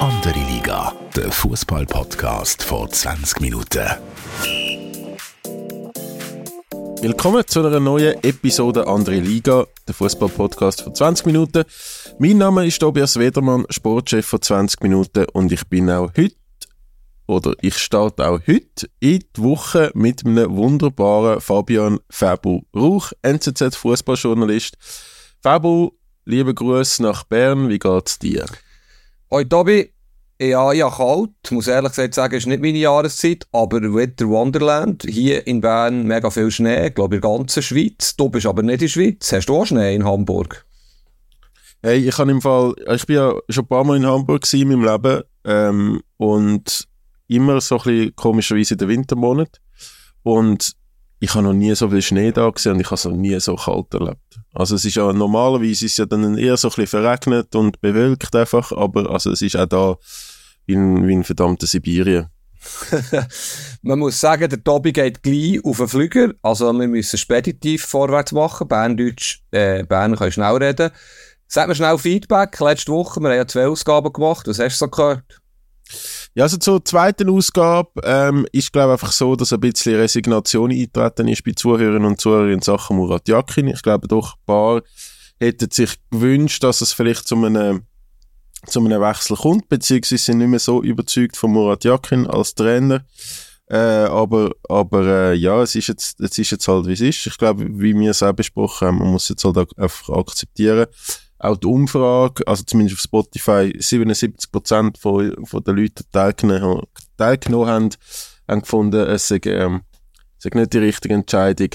[0.00, 3.86] Andere Liga, der Fußball-Podcast vor 20 Minuten.
[7.02, 11.64] Willkommen zu einer neuen Episode Andere Liga, der Fußball-Podcast vor 20 Minuten.
[12.18, 16.34] Mein Name ist Tobias Wedermann, Sportchef von 20 Minuten und ich bin auch heute
[17.26, 23.76] oder ich starte auch heute in die Woche mit einem wunderbaren Fabian Fabu Rauch, NZZ
[23.76, 24.78] Fußballjournalist.
[25.42, 25.90] Fabu,
[26.24, 28.46] liebe Grüße nach Bern, wie geht's dir?
[29.32, 29.92] Hoi Tobi,
[30.40, 31.30] ja, ja, kalt.
[31.44, 35.04] Ich muss ehrlich gesagt sagen, ist nicht meine Jahreszeit, aber Winter Wonderland.
[35.06, 38.16] Hier in Bern mega viel Schnee, ich glaube in der ganzen Schweiz.
[38.16, 39.32] Du bist aber nicht in der Schweiz.
[39.32, 40.64] Hast du auch Schnee in Hamburg?
[41.82, 44.68] Hey, ich habe im Fall, ich bin ja schon ein paar Mal in Hamburg in
[44.68, 46.88] meinem Leben ähm, und
[47.28, 49.60] immer so ein bisschen komischerweise in den Wintermonat.
[50.22, 50.72] Und
[51.22, 53.38] ich habe noch nie so viel Schnee da gesehen und ich habe es noch nie
[53.38, 54.40] so kalt erlebt.
[54.54, 58.34] Also es ist ja normalerweise ist ja dann eher so ein bisschen verregnet und bewölkt
[58.34, 59.96] einfach, aber also es ist auch da
[60.66, 62.28] wie ein, wie ein verdammter Sibirien.
[63.82, 66.32] Man muss sagen, der Tobi geht gleich auf den Flüger.
[66.42, 68.68] Also wir müssen speditiv vorwärts machen.
[68.68, 70.90] Berndeutsch, äh, Bern kann schnell reden.
[71.48, 72.60] Sag mir schnell Feedback.
[72.60, 74.46] Letzte Woche, wir haben ja zwei Ausgaben gemacht.
[74.46, 75.40] Was hast du so gehört?
[76.34, 81.26] Ja, also zur zweiten Ausgabe ähm, ist glaube einfach so, dass ein bisschen Resignation eingetreten
[81.26, 83.66] ist bei Zuhörern und Zuhörern in Sachen Murat Yakin.
[83.68, 84.82] Ich glaube doch, ein paar
[85.40, 87.82] hätten sich gewünscht, dass es vielleicht zu einem,
[88.66, 93.04] zu einem Wechsel kommt, beziehungsweise sind nicht mehr so überzeugt von Murat Yakin als Trainer.
[93.68, 97.26] Äh, aber aber äh, ja, es ist, jetzt, es ist jetzt halt, wie es ist.
[97.26, 100.86] Ich glaube, wie wir es auch besprochen haben, man muss jetzt halt einfach akzeptieren,
[101.40, 106.82] auch die Umfrage, also zumindest auf Spotify, 77% von, von den Leuten, teilgenommen,
[107.16, 107.90] teilgenommen haben,
[108.46, 109.82] haben gefunden, es sei, ähm,
[110.38, 111.70] sei nicht die richtige Entscheidung.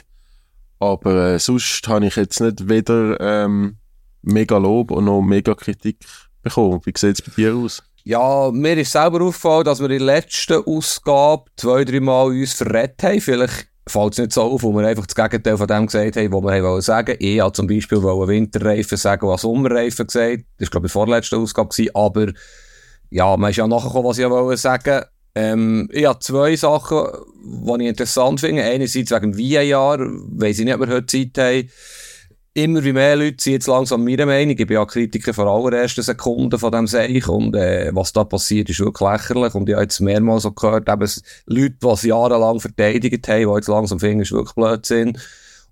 [0.79, 3.77] Aber äh, sonst habe ich jetzt nicht weder ähm,
[4.21, 6.05] mega Lob noch mega Kritik
[6.43, 6.81] bekommen.
[6.83, 7.83] Wie sieht es bei dir aus?
[8.03, 12.53] Ja, mir ist selber aufgefallen, dass wir in der letzten Ausgabe zwei, drei Mal uns
[12.53, 13.19] verrät haben.
[13.19, 16.43] Vielleicht fällt nicht so auf, wo wir einfach das Gegenteil von dem gesagt haben, was
[16.43, 20.43] wir haben sagen Ich habe zum Beispiel Winterreifen sagen und Sommerreifen gesagt.
[20.57, 21.69] Das war, glaube ich, die vorletzte Ausgabe.
[21.69, 21.95] Gewesen.
[21.95, 22.27] Aber
[23.11, 25.05] ja, man ist ja nachgekommen, was ich wollte sagen.
[25.35, 27.07] Ähm, ich habe zwei Sachen,
[27.43, 28.63] die ich interessant finde.
[28.63, 31.69] Einerseits wegen dem VAR, weiss ich nicht, ob wir heute Zeit haben
[32.55, 34.57] immer wie mehr Leute sind jetzt langsam meiner Meinung.
[34.57, 38.69] Ich bin ja Kritiker von allerersten Sekunden von dem Seich und äh, was da passiert,
[38.69, 39.53] ist wirklich lächerlich.
[39.53, 41.11] Und ich habe jetzt mehrmals so gehört, eben
[41.47, 45.17] Leute, die es jahrelang verteidigt haben, die jetzt langsam finden, ist wirklich Blödsinn.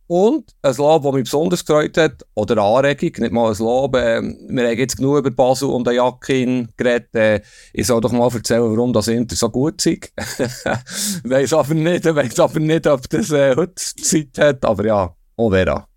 [0.07, 3.95] Und ein Lob, das mich besonders gefreut hat, oder eine Anregung, nicht mal ein Lob,
[3.95, 7.41] äh, wir haben jetzt genug über Basel und den Jakin geredet, äh,
[7.71, 10.11] ich soll doch mal erzählen, warum das Inter so gut ist.
[11.23, 15.49] weiss aber nicht, weiss aber nicht, ob das äh, heute Zeit hat, aber ja, oh
[15.49, 15.87] Vera.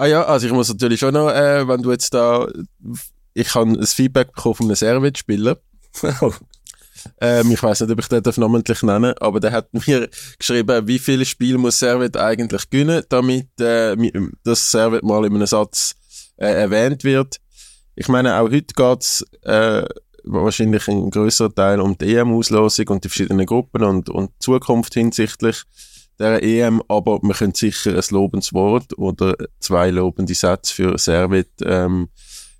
[0.00, 2.46] Ah ja, also ich muss natürlich schon noch, äh, wenn du jetzt da,
[3.34, 5.58] ich habe ein Feedback bekommen von einem Servet-Spieler.
[7.20, 10.86] ähm, ich weiß nicht, ob ich den namentlich nennen darf, aber der hat mir geschrieben,
[10.86, 13.96] wie viele Spiele muss Servet eigentlich gewinnen, damit äh,
[14.44, 15.96] das Servet mal in einem Satz
[16.36, 17.38] äh, erwähnt wird.
[17.96, 19.82] Ich meine, auch heute geht's äh,
[20.22, 25.64] wahrscheinlich ein größerer Teil um die EM-Auslosung und die verschiedenen Gruppen und, und Zukunft hinsichtlich
[26.18, 31.48] der EM, aber man könnte sicher ein lobendes Wort oder zwei lobende Sätze für Servet
[31.64, 32.08] ähm,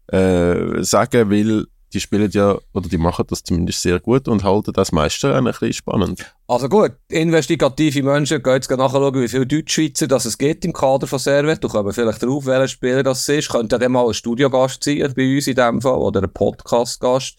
[0.09, 4.73] äh, sagen, weil die spielen ja, oder die machen das zumindest sehr gut und halten
[4.73, 6.35] das meiste ein bisschen spannend.
[6.47, 11.07] Also gut, investigative Menschen gehen jetzt nachschauen, wie viele Deutschschweizer das es gibt im Kader
[11.07, 11.65] von Servet.
[11.65, 13.51] Du kannst vielleicht drauf, welcher Spieler das ist.
[13.51, 17.37] Könnte ja mal ein Studiogast sein bei uns in dem Fall oder ein Podcast-Gast.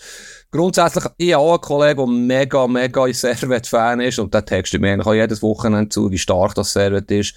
[0.51, 4.81] Grundsätzlich, ich habe auch einen Kollegen, der mega, mega ein Servet-Fan ist und der textet
[4.81, 7.35] mir eigentlich jedes Wochenende zu, wie stark das Servet ist.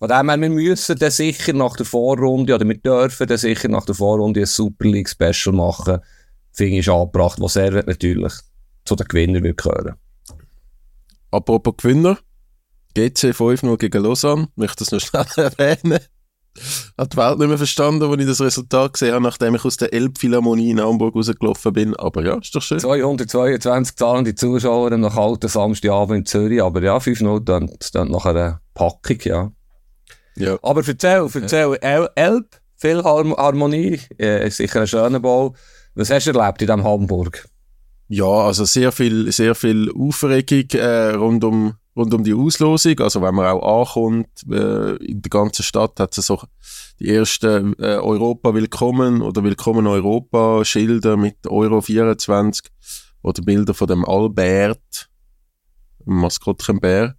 [0.00, 3.68] Von dem her, wir müssen dann sicher nach der Vorrunde, oder wir dürfen dann sicher
[3.68, 6.00] nach der Vorrunde ein Super League Special machen
[6.58, 8.32] finde ich angebracht, was er natürlich
[8.84, 9.94] zu den Gewinnern wird gehören.
[11.30, 12.18] Apropos Gewinner,
[12.94, 15.26] GC 5-0 gegen Lausanne, ich möchte das noch schnell
[15.58, 16.00] erwähnen.
[16.96, 19.76] Hat die Welt nicht mehr verstanden, als ich das Resultat gesehen habe, nachdem ich aus
[19.76, 21.94] der Elbphilharmonie in Hamburg rausgelaufen bin.
[21.94, 22.80] Aber ja, ist doch schön.
[22.80, 26.60] 222 zahlende Zuschauer nach alten Samstagabend in Zürich.
[26.60, 29.52] Aber ja, 5-0 dann, dann nach einer Packung, ja.
[30.34, 30.58] ja.
[30.62, 32.06] Aber erzähl, erzähl, ja.
[32.16, 35.54] Elb, viel Harmonie, äh, sicher ein schöner Bau.
[35.98, 37.48] Was hast du erlebt in diesem Hamburg?
[38.06, 43.00] Ja, also sehr viel, sehr viel Aufregung äh, rund, um, rund um die Auslosung.
[43.00, 46.40] Also wenn man auch ankommt, äh, in der ganzen Stadt hat es so
[47.00, 52.66] die ersten äh, Europa Willkommen oder Willkommen Europa Schilder mit Euro 24
[53.22, 55.10] oder Bilder von dem Albert,
[56.04, 57.16] Maskottchenbär.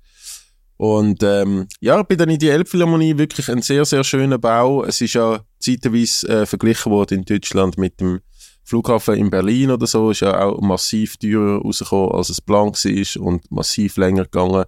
[0.78, 4.86] Und ähm, ja, bin dann in die Elbphilharmonie wirklich ein sehr, sehr schöner Bau.
[4.86, 8.22] Es ist ja zeitweise äh, verglichen worden in Deutschland mit dem
[8.69, 13.24] Flughafen in Berlin oder so ist ja auch massiv teurer rausgekommen, als es Plan war
[13.25, 14.66] und massiv länger gegangen,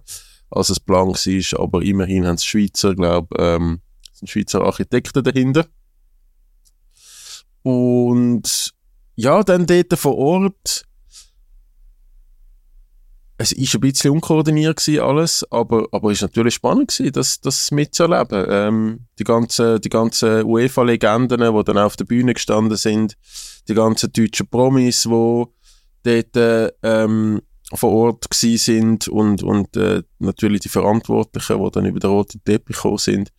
[0.50, 1.60] als es Plan war.
[1.60, 3.80] Aber immerhin haben es Schweizer, glaube ähm,
[4.24, 5.66] Schweizer Architekten dahinter.
[7.62, 8.74] Und
[9.14, 10.84] ja, dann dort vor Ort
[13.42, 17.70] es ist ein bisschen unkoordiniert gewesen alles, aber, aber ist natürlich spannend gewesen, das, das
[17.70, 18.46] mitzuerleben.
[18.48, 23.16] Ähm, die ganzen, die ganzen UEFA-Legenden, die dann auf der Bühne gestanden sind,
[23.68, 25.44] die ganzen deutschen Promis, die
[26.04, 27.42] dort ähm,
[27.74, 32.44] vor Ort gewesen sind und, und äh, natürlich die Verantwortlichen, die dann über den roten
[32.44, 33.32] Teppich gekommen sind.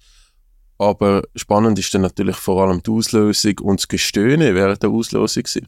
[0.77, 5.43] Aber spannend ist dann natürlich vor allem die Auslösung und das Gestöhne während der Auslösung
[5.43, 5.67] gewesen.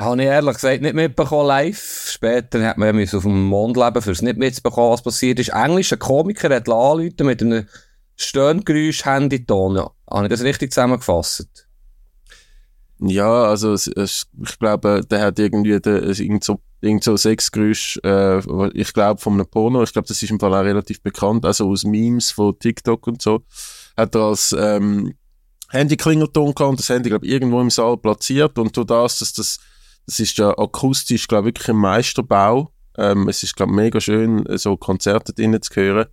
[0.00, 2.08] Habe ich ehrlich gesagt nicht mitbekommen live.
[2.08, 5.50] Später hat man auf dem Mond leben, fürs nicht mitzubekommen, was passiert ist.
[5.50, 7.66] Englisch, ein Komiker hat anrufen mit einem
[8.16, 9.76] Stöhngeräusch, Handyton.
[9.76, 9.90] Ja.
[10.10, 11.68] Habe ich das richtig zusammengefasst?
[12.98, 17.98] Ja, also es, es, ich glaube, der hat irgendwie der, irgend so, irgend so Sexgeräusch,
[18.02, 18.38] äh,
[18.72, 21.68] ich glaube von einem Porno, ich glaube, das ist im Fall auch relativ bekannt, also
[21.68, 23.42] aus Memes von TikTok und so,
[23.98, 25.14] hat er als ähm,
[25.68, 29.32] Handy-Klingelton gehabt und das Handy, glaube ich, irgendwo im Saal platziert und durch das, dass
[29.32, 29.60] das
[30.06, 32.72] das ist ja akustisch, glaube ich, wirklich ein Meisterbau.
[32.96, 36.06] Ähm, es ist, glaube ich, mega schön, so Konzerte drinnen zu hören.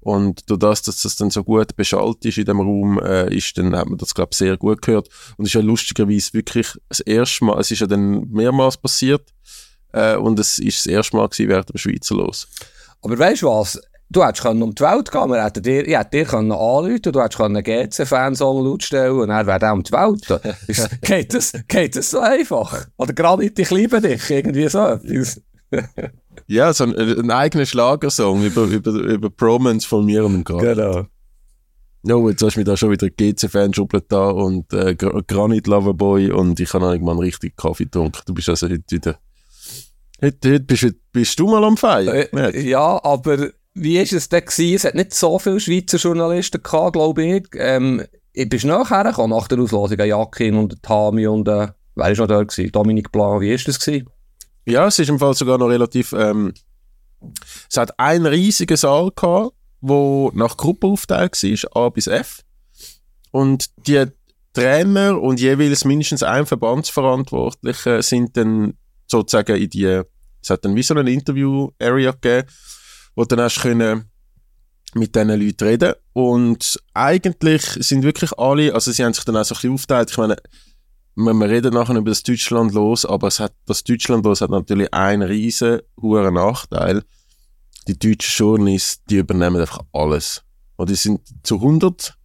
[0.00, 3.56] Und durch das, dass das dann so gut beschallt ist in dem Raum, äh, ist,
[3.58, 5.08] dann hat man das, glaube ich, sehr gut gehört.
[5.36, 9.30] Und es ist ja lustigerweise wirklich das erste Mal, es ist ja dann mehrmals passiert,
[9.92, 12.48] äh, und es ist das erste Mal gewesen während dem Schweizer Los.
[13.02, 13.80] Aber weißt du was?
[14.12, 17.22] Du hättest um die Welt gehen wir hätten dir, ich hätte dir können anrufen du
[17.22, 20.26] hättest einen GC-Fansong laut stellen und dann wäre der um die Welt.
[21.02, 22.88] geht, das, geht das so einfach?
[22.96, 24.98] Oder Granit, ich liebe dich, irgendwie so
[26.48, 30.76] Ja, so ein, ein eigener Schlagersong über, über, über Promens von mir und Granit.
[30.76, 31.06] Genau.
[32.02, 36.58] No, jetzt hast du mich da schon wieder GC-Fan-Schublade da und äh, Granit Loverboy und
[36.58, 38.22] ich habe eigentlich mal einen richtigen Kaffee getrunken.
[38.26, 39.20] Du bist also heute wieder...
[40.20, 42.26] Heute, heute bist, bist du mal am Feiern.
[42.32, 44.76] Äh, ja, aber wie ist es denn gewesen?
[44.76, 47.46] Es hat nicht so viele Schweizer Journalisten gehabt, glaube ich.
[47.54, 52.18] Ähm, ich bin nachher gekommen, nach der Auslosung, Jakin und Tami und, äh, wer ist
[52.18, 52.72] noch da gewesen?
[52.72, 54.08] Dominik Blanc, wie ist das gewesen?
[54.66, 56.52] Ja, es ist im Fall sogar noch relativ, ähm,
[57.68, 62.42] es hat einen riesigen Saal gehabt, wo nach Gruppe aufgeteilt war, A bis F.
[63.30, 64.04] Und die
[64.52, 68.74] Trainer und jeweils mindestens ein Verbandsverantwortlicher sind dann
[69.06, 70.02] sozusagen in die,
[70.42, 72.48] es hat dann wie so eine Interview-Area gegeben,
[73.14, 74.10] wo dann hast können
[74.94, 79.44] mit diesen Leuten reden und eigentlich sind wirklich alle, also sie haben sich dann auch
[79.44, 80.36] so ein bisschen aufgeteilt, ich meine,
[81.14, 84.92] wir, reden nachher über das Deutschland los, aber es hat, das Deutschland los hat natürlich
[84.92, 87.02] einen riesen hohen Nachteil.
[87.88, 90.42] Die deutschen Journalisten, die übernehmen einfach alles.
[90.76, 92.16] Und die sind zu 100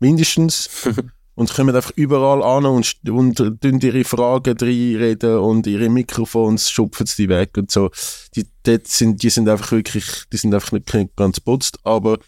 [0.00, 0.68] mindestens
[1.34, 7.06] und kommen einfach überall an und, und, und ihre Fragen reinreden und ihre Mikrofons schupfen
[7.06, 7.90] sie weg und so.
[8.36, 12.18] Die, dort sind, die sind einfach wirklich, die sind einfach nicht ganz putzt, aber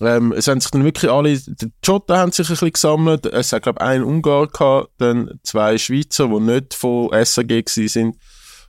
[0.00, 3.52] ähm, es haben sich dann wirklich alle, die Schotten haben sich ein bisschen gesammelt, es
[3.52, 8.16] hat glaube ich einen Ungar gehabt, dann zwei Schweizer, die nicht von SAG sind.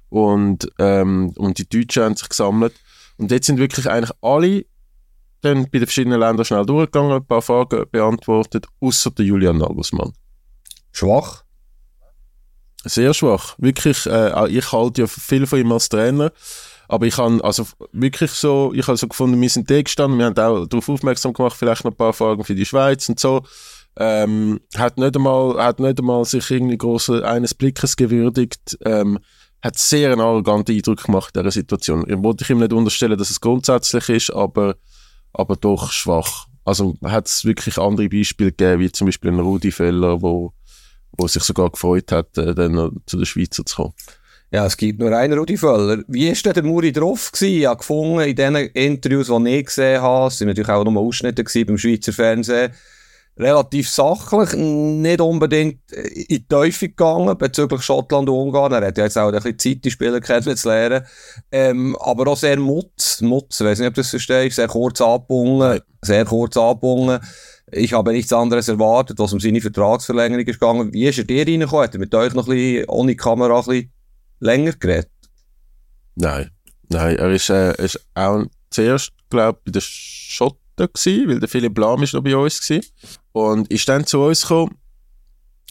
[0.10, 2.76] Und, ähm, und die Deutschen haben sich gesammelt.
[3.18, 4.66] Und jetzt sind wirklich eigentlich alle
[5.44, 10.14] dann bei den verschiedenen Ländern schnell durchgegangen, ein paar Fragen beantwortet, außer der Julian Nagelsmann.
[10.92, 11.44] Schwach?
[12.86, 13.56] Sehr schwach.
[13.58, 16.32] Wirklich, äh, ich halte ja viel von ihm als Trainer.
[16.88, 20.26] Aber ich habe also wirklich so, ich habe so gefunden, wir sind da gestanden, wir
[20.26, 23.44] haben auch darauf aufmerksam gemacht, vielleicht noch ein paar Fragen für die Schweiz und so.
[23.96, 28.78] Ähm, hat nicht einmal, hat nicht einmal sich irgendwie groß eines Blickes gewürdigt.
[28.86, 29.20] Ähm,
[29.64, 32.04] hat sehr einen arroganten Eindruck gemacht in dieser Situation.
[32.08, 34.76] Ich wollte ich ihm nicht unterstellen, dass es grundsätzlich ist, aber
[35.34, 36.48] aber doch schwach.
[36.66, 40.54] Also hat es wirklich andere Beispiele gegeben, wie zum Beispiel ein Rudi Feller, wo,
[41.18, 43.94] wo sich sogar gefreut hat, äh, dann zu den Schweizer zu kommen.
[44.54, 46.04] Ja, es gibt nur einen Rudi Völler.
[46.08, 47.58] Wie ist denn der Muri drauf gewesen?
[47.58, 51.02] Ich habe gefunden, in den Interviews, die ich gesehen habe, es sind natürlich auch nur
[51.02, 52.72] Ausschnitte beim Schweizer Fernsehen,
[53.38, 58.74] relativ sachlich, nicht unbedingt in die Teufel gegangen bezüglich Schottland und Ungarn.
[58.74, 61.06] Er hat ja jetzt auch ein bisschen Zeit, die Spieler kennenzulernen.
[61.52, 65.02] Ähm, aber auch sehr Mutz, Mutz, ich weiß nicht, ob du das verstehst, sehr kurz
[65.02, 67.20] abgebunden, sehr kurz abgebunden.
[67.72, 70.94] Ich habe nichts anderes erwartet, was um seine Vertragsverlängerung ist gegangen.
[70.94, 71.84] Wie ist er dir reingekommen?
[71.84, 73.92] Hat er mit euch noch ein bisschen ohne Kamera ein bisschen
[74.40, 75.10] länger geredet?
[76.16, 76.52] Nein,
[76.90, 81.50] nein, er ist, äh, ist auch zuerst, glaube ich, bei der Schott gewesen, weil der
[81.50, 82.88] Philipp Lahm ist noch bei uns gewesen.
[83.32, 84.78] Und ist dann zu uns gekommen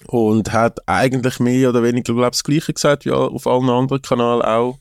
[0.09, 4.43] und hat eigentlich mehr oder weniger, glaube das Gleiche gesagt wie auf allen anderen Kanälen
[4.43, 4.79] auch.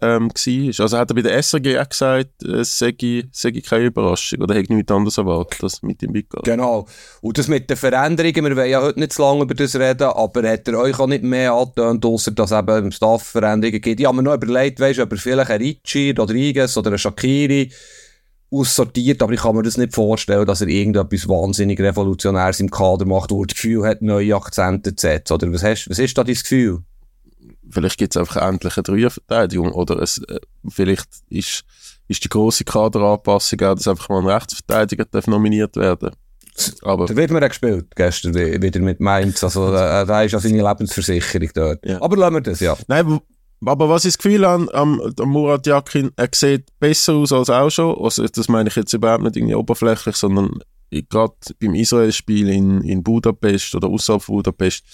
[0.00, 0.84] ähm, war.
[0.84, 2.94] Also hat er bei der SRG auch gesagt, es sei,
[3.30, 6.44] sei keine Überraschung oder hätte nichts anderes erwartet, dass mit ihm weggeht.
[6.44, 6.86] Genau.
[7.20, 10.04] Und das mit den Veränderungen, wir wollen ja heute nicht zu lange über das reden,
[10.04, 14.00] aber hat er euch auch nicht mehr angetönt, ausser dass eben im Staff Veränderungen gibt.
[14.00, 16.98] Ich habe mir noch überlegt, weißt du, ob er vielleicht einen Ricci, Rodriguez oder einen
[16.98, 17.70] Shakiri
[18.52, 23.06] aussortiert, aber ich kann mir das nicht vorstellen, dass er irgendetwas wahnsinnig Revolutionäres im Kader
[23.06, 25.32] macht, wo er das Gefühl hat, neue Akzente zu setzen.
[25.32, 26.80] Oder was, hast, was ist da dein Gefühl?
[27.70, 31.64] vielleicht gibt es einfach endlich eine Dreierverteidigung oder es, äh, vielleicht ist,
[32.06, 36.10] ist die grosse Kaderanpassung auch, dass einfach mal ein Rechtsverteidiger darf nominiert werden
[36.82, 39.42] aber da wird mir auch gespielt, gestern wieder mit Mainz.
[39.42, 41.86] Also, äh, da ist ja seine Lebensversicherung dort.
[41.86, 42.00] Ja.
[42.02, 42.76] Aber lassen wir das, ja.
[42.88, 43.20] Nein,
[43.64, 47.50] aber was ich das Gefühl habe, am, am Murat Yakin, er sieht besser aus als
[47.50, 47.96] auch schon.
[47.98, 50.58] Also, das meine ich jetzt überhaupt nicht irgendwie oberflächlich, sondern
[50.90, 54.84] gerade beim Israel-Spiel in, in Budapest oder außerhalb Budapest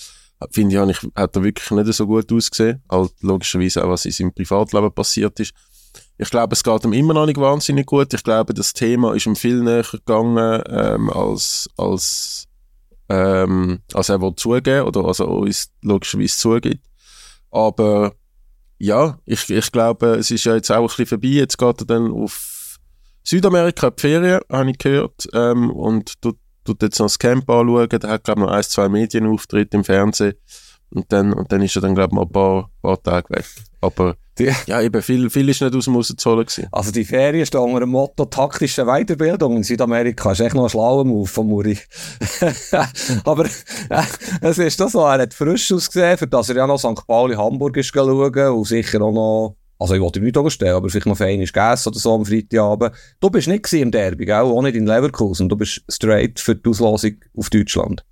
[0.51, 2.83] finde ich, hat er wirklich nicht so gut ausgesehen.
[2.89, 5.53] Halt logischerweise auch, was in seinem Privatleben passiert ist.
[6.17, 8.13] Ich glaube, es geht ihm immer noch nicht wahnsinnig gut.
[8.13, 12.47] Ich glaube, das Thema ist ihm viel näher gegangen, ähm, als, als,
[13.09, 16.85] ähm, als er zugeben oder als uns logischerweise zugibt.
[17.51, 18.15] Aber
[18.79, 21.29] ja, ich, ich glaube, es ist ja jetzt auch ein bisschen vorbei.
[21.29, 22.79] Jetzt geht er dann auf
[23.25, 26.37] Südamerika die Ferien, habe ich gehört, ähm, und tut
[26.69, 29.85] tut jetzt noch das Camp anschauen, der hat, glaube ich, noch ein, zwei Medienauftritte im
[29.85, 30.35] Fernsehen
[30.91, 33.47] und dann, und dann ist er dann, glaube ich, mal ein paar, paar Tage weg.
[33.81, 36.69] Aber die, ja, eben, viel, viel ist nicht aus dem rauszuholen gewesen.
[36.71, 40.33] Also die Ferien stehen unter dem Motto taktische Weiterbildung in Südamerika.
[40.33, 41.79] Ist echt noch ein schlauer Move von Muri.
[43.25, 44.03] Aber äh,
[44.41, 47.07] es ist doch so, er hat frisch ausgesehen, für das er ja noch St.
[47.07, 50.89] Pauli Hamburg ist schauen und sicher auch noch also ich wollte ihm nicht unterstellen, aber
[50.89, 52.93] vielleicht noch fein ist gegessen oder so am Freitagabend.
[53.21, 54.35] Du bist nicht im Derby, gell?
[54.35, 55.49] auch nicht in Leverkusen.
[55.49, 58.05] Du bist straight für die Auslosung auf Deutschland.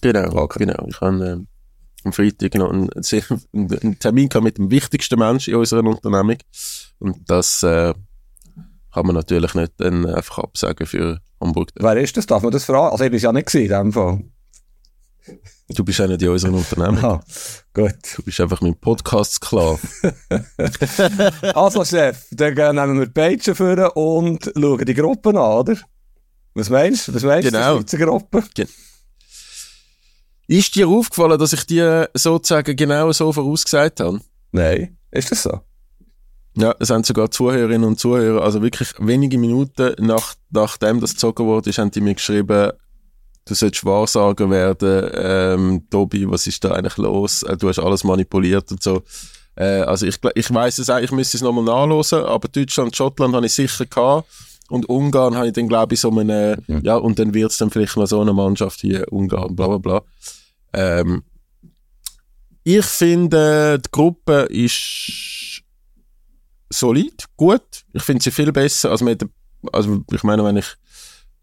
[0.00, 0.64] Genau, okay.
[0.64, 0.84] genau.
[0.88, 1.55] Ich habe äh,
[2.06, 2.88] am Freitag noch einen,
[3.52, 6.38] einen Termin mit dem wichtigsten Menschen in unserer Unternehmung.
[6.98, 7.92] Und das äh,
[8.94, 11.70] kann man natürlich nicht dann einfach absagen für Hamburg.
[11.74, 12.26] Wer ist das?
[12.26, 12.92] Darf man das fragen?
[12.92, 14.22] Also ich war ja nicht in dem Fall.
[15.68, 17.04] Du bist einer in unserem Unternehmen.
[17.04, 17.20] Ah,
[17.74, 17.96] gut.
[18.16, 19.80] Du bist einfach mein Podcast-Sklave.
[21.54, 25.76] also, Chef, dann nehmen wir die Page führen und schauen die Gruppen an, oder?
[26.54, 27.14] Was meinst du?
[27.14, 27.80] Was meinst genau.
[27.80, 28.44] die Gruppe?
[28.54, 28.68] Gen
[30.46, 34.20] ist dir aufgefallen, dass ich dir sozusagen genau so vorausgesagt habe?
[34.52, 34.96] Nein.
[35.10, 35.60] Ist das so?
[36.56, 41.44] Ja, es haben sogar Zuhörerinnen und Zuhörer, also wirklich wenige Minuten nach, nachdem das gezogen
[41.44, 42.72] wurde, haben die mir geschrieben,
[43.44, 47.42] du sollst Wahrsager werden, ähm, Tobi, was ist da eigentlich los?
[47.42, 49.02] Äh, du hast alles manipuliert und so.
[49.54, 53.34] Äh, also ich, ich weiß es auch, ich müsste es nochmal nachlesen, aber Deutschland, Schottland
[53.34, 54.26] habe ich sicher gehabt.
[54.68, 57.58] Und Ungarn habe ich dann, glaube ich, so eine, ja, ja und dann wird es
[57.58, 60.02] dann vielleicht noch so eine Mannschaft hier, Ungarn, bla bla bla.
[60.72, 61.22] Ähm,
[62.64, 65.62] ich finde, die Gruppe ist
[66.68, 67.84] solid, gut.
[67.92, 69.24] Ich finde sie viel besser, als mit,
[69.72, 70.76] also ich meine, wenn ich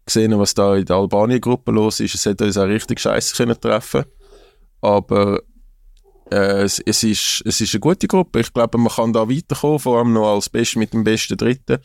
[0.04, 2.14] gesehen, was da in der Albanien-Gruppe los ist.
[2.14, 4.04] Es hätte uns auch richtig scheiße können treffen
[4.80, 5.40] Aber
[6.34, 8.40] äh, es, es, ist, es ist eine gute Gruppe.
[8.40, 11.78] Ich glaube, man kann da weiterkommen, vor allem noch als Best mit dem besten Dritten.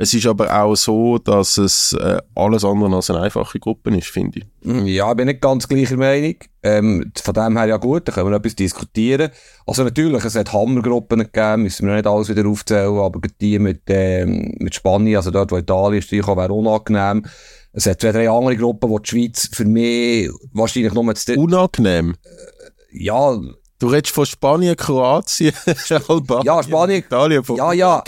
[0.00, 4.06] Es ist aber auch so, dass es äh, alles andere als eine einfache Gruppe ist,
[4.06, 4.94] finde ich.
[4.94, 6.36] Ja, ich bin nicht ganz gleicher Meinung.
[6.62, 9.30] Ähm, von dem her ja gut, da können wir etwas diskutieren.
[9.66, 13.82] Also natürlich, es hat Hammergruppen gegeben, müssen wir nicht alles wieder aufzählen, aber die mit,
[13.88, 17.24] ähm, mit Spanien, also dort, wo Italien ist, wäre unangenehm.
[17.72, 21.12] Es hat zwei, drei andere Gruppen, wo die Schweiz für mich wahrscheinlich nur...
[21.36, 22.14] Unangenehm?
[22.22, 23.36] Äh, ja...
[23.80, 25.52] Du redest von Spanien, Kroatien,
[26.08, 27.44] Albanien, ja, Spanien, Italien.
[27.44, 28.02] Von ja, ja.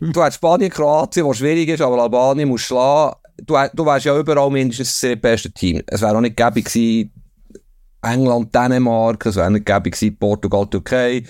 [0.00, 3.16] Du hast Spanien, Kroatien, was schwierig ist, aber Albanien muss schlagen.
[3.36, 5.82] Du, du wärst ja überall mindestens das beste Team.
[5.86, 7.12] Es wäre auch nicht gewesen,
[8.02, 11.24] England, Dänemark, es wäre nicht gewesen, Portugal, Türkei.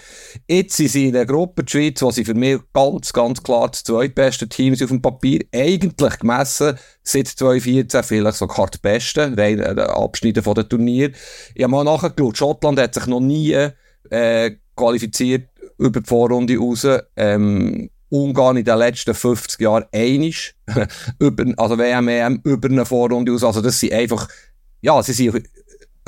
[0.46, 3.68] Jetzt sind sie in der Gruppe, die Schweiz, wo sie für mich ganz, ganz klar
[3.68, 5.40] das zweitbeste Team sind auf dem Papier.
[5.52, 11.10] Eigentlich gemessen seit 2014 vielleicht sogar das beste, rein äh, Abschnitte von den Turnier.
[11.54, 13.70] Ich habe mal nachgeschaut, Schottland hat sich noch nie
[14.08, 16.86] äh, qualifiziert über die Vorrunde raus.
[17.16, 19.84] Ähm, Ungarn in den letzten 50 Jahren
[21.18, 23.44] über, also WM, EM, über eine Vorrunde aus.
[23.44, 24.28] Also das sind einfach,
[24.80, 25.42] ja, sie sind ein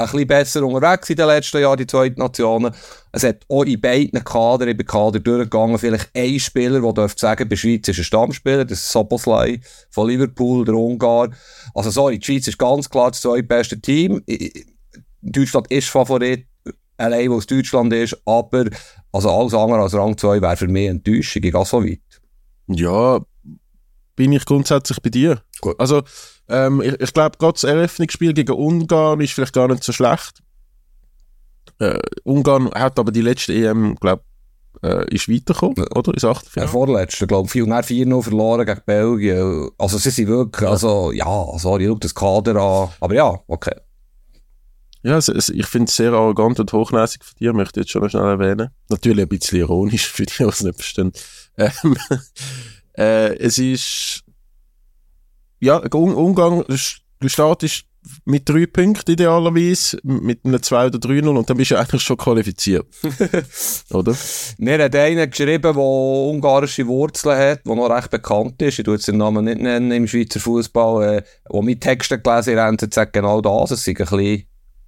[0.06, 2.74] bisschen besser unterwegs in den letzten Jahren, die zweiten Nationen.
[3.12, 7.48] Es hat auch in beiden Kadern, in Kader durchgegangen, vielleicht ein Spieler, der dürfte sagen,
[7.48, 11.30] bei Schweiz ist ein Stammspieler, das ist Soboslai von Liverpool, der Ungar.
[11.74, 14.24] Also sorry, die Schweiz ist ganz klar das zweitbeste Team.
[15.20, 16.46] Deutschland ist Favorit,
[16.96, 18.64] allein weil es Deutschland ist, aber
[19.12, 22.00] also alles andere als Rang 2 wäre für mich Enttäuschung, ich gehe so weit.
[22.68, 23.20] Ja,
[24.16, 25.42] bin ich grundsätzlich bei dir.
[25.60, 25.78] Gut.
[25.78, 26.02] Also,
[26.48, 30.42] ähm, ich, ich glaube, gerade das Eröffnungsspiel gegen Ungarn ist vielleicht gar nicht so schlecht.
[31.78, 34.22] Äh, Ungarn hat aber die letzte EM, glaube
[34.82, 35.96] äh, ist weitergekommen, ja.
[35.96, 36.12] oder?
[36.12, 36.66] Ins Achtelfinale.
[36.66, 37.62] Der vorletzte, glaube ich.
[37.62, 39.70] Und dann 4-0 verloren gegen Belgien.
[39.78, 40.70] Also, sie sind wirklich, ja.
[40.70, 42.88] also, ja, sorry, schau das Kader an.
[43.00, 43.74] Aber ja, okay.
[45.02, 47.92] Ja, es, es, ich finde es sehr arrogant und hochnäsig von dir, möchte ich jetzt
[47.92, 48.70] schon noch schnell erwähnen.
[48.88, 51.12] Natürlich ein bisschen ironisch für die, die es nicht verstehen.
[51.56, 51.96] Ähm,
[52.96, 54.22] äh, es ist,
[55.60, 57.84] ja, Umgang, du startest
[58.24, 62.16] mit drei Punkten idealerweise, mit einem 2 oder 3-0 und dann bist du eigentlich schon
[62.16, 62.86] qualifiziert.
[63.90, 64.16] oder?
[64.58, 68.94] Mir hat einer geschrieben, der ungarische Wurzeln hat, der noch recht bekannt ist, ich tue
[68.94, 72.94] jetzt den Namen nicht nennen im Schweizer Fußball, äh, der mit Texten gelesen hat, und
[72.94, 74.44] sagt genau das, es ist ein bisschen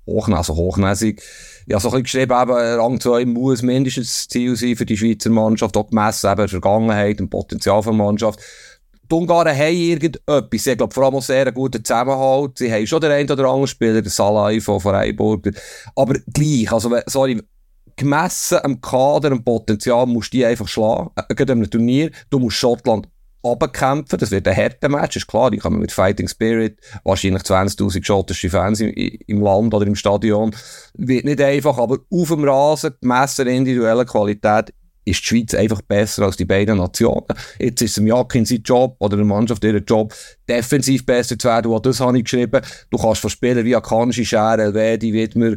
[0.06, 1.23] hochnäsig, hochnäsig.
[1.66, 4.87] Ich habe so ein bisschen geschrieben, eben, Rang 2 muss mindestens das Ziel sein für
[4.87, 8.40] die Schweizer Mannschaft, auch gemessen eben Vergangenheit und Potenzial der Mannschaft.
[9.11, 10.66] Die Ungarn haben irgendetwas.
[10.66, 12.58] Haben, glaube vor allem auch sehr einen guten Zusammenhalt.
[12.58, 15.50] Sie haben schon den einen oder anderen Spieler, der Salai von Freiburg.
[15.94, 17.40] Aber gleich, also, sorry,
[17.96, 21.11] gemessen am Kader, am Potenzial, musst du die einfach schlagen.
[21.16, 22.11] Äh, gerade im Turnier.
[22.30, 23.08] Du musst Schottland
[23.44, 24.18] abkämpfen.
[24.18, 25.50] Das wird ein harter Match, ist klar.
[25.50, 30.54] Die man mit Fighting Spirit, wahrscheinlich 20.000 schottische Fans im, im, Land oder im Stadion.
[30.94, 34.72] Wird nicht einfach, aber auf dem Rasen, gemessen individueller Qualität,
[35.04, 37.26] ist die Schweiz einfach besser als die beiden Nationen.
[37.58, 40.14] Jetzt ist es im Jakin sein Job oder der Mannschaft ihren Job,
[40.48, 41.70] defensiv besser zu werden.
[41.70, 42.62] Und das habe ich geschrieben.
[42.90, 45.56] Du kannst von Spielern wie Akanji, Scher, Elvedi, Widmer,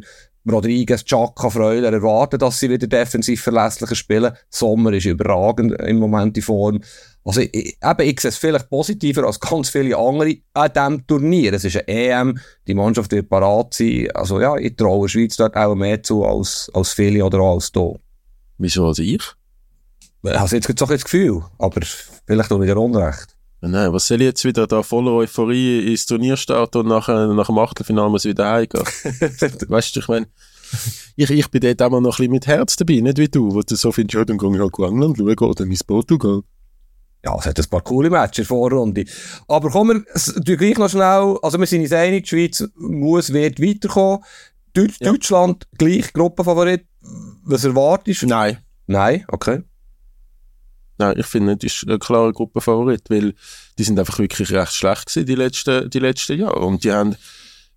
[0.49, 4.33] Rodriguez, Chaka, Freuler erwarten, dass sie wieder defensiv verlässlicher spielen.
[4.49, 6.81] Sommer ist überragend im Moment die Form.
[7.27, 11.51] Also, ich, eben, ich sehe es vielleicht positiver als ganz viele andere an diesem Turnier.
[11.51, 14.07] Es ist ein EM, die Mannschaft wird parat sein.
[14.13, 17.55] Also, ja, ich traue der Schweiz dort auch mehr zu als, als viele oder auch
[17.55, 17.99] als hier.
[18.57, 19.21] Wieso als ich?
[20.23, 21.81] Habe jetzt so ein Gefühl, aber
[22.25, 23.35] vielleicht auch wieder Unrecht.
[23.59, 27.47] Nein, was soll ich jetzt wieder da voller Euphorie ins Turnier starten und nachher, nach
[27.47, 28.85] dem Achtelfinale muss ich wieder heimgehen?
[29.67, 30.27] weißt du, ich meine,
[31.17, 33.61] ich, ich bin dort auch noch ein bisschen mit Herz dabei, nicht wie du, wo
[33.63, 36.41] du so findest, ja, dann gehe ich halt England schauen oder ins Portugal.
[37.27, 39.03] Ja, es hat ein paar coole Matches in der Vorrunde.
[39.49, 40.05] Aber kommen
[40.45, 44.23] wir, gleich noch schnell, also wir sind uns einig, die Schweiz muss, wird weiterkommen.
[44.73, 45.11] Deutsch, ja.
[45.11, 46.85] Deutschland gleich Gruppenfavorit.
[47.43, 48.27] Was erwartest du?
[48.27, 48.59] Nein.
[48.85, 49.61] Nein, okay.
[50.97, 53.33] Nein, ich finde, das ist ein klarer Gruppenfavorit, weil
[53.77, 56.59] die sind einfach wirklich recht schlecht gewesen, die letzten, die letzten Jahre.
[56.61, 57.17] Und die haben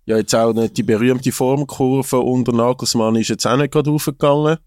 [0.05, 4.59] ja jetzt auch nicht die berühmte Formkurve unter Nagelsmann ist jetzt auch nicht gerade aufgegangen.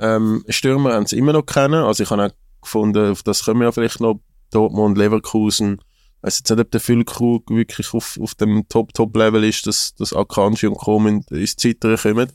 [0.00, 1.84] Ähm, Stürmer haben sie immer noch kennen.
[1.84, 5.80] Also ich habe auch gefunden, auf das können wir vielleicht noch Dortmund, Leverkusen.
[6.18, 10.12] Ich weiß jetzt nicht, ob der Füllkrug wirklich auf, auf dem Top-Top-Level ist, dass, dass
[10.12, 10.98] Akanji und Co.
[11.06, 12.32] ins Zittern kommen.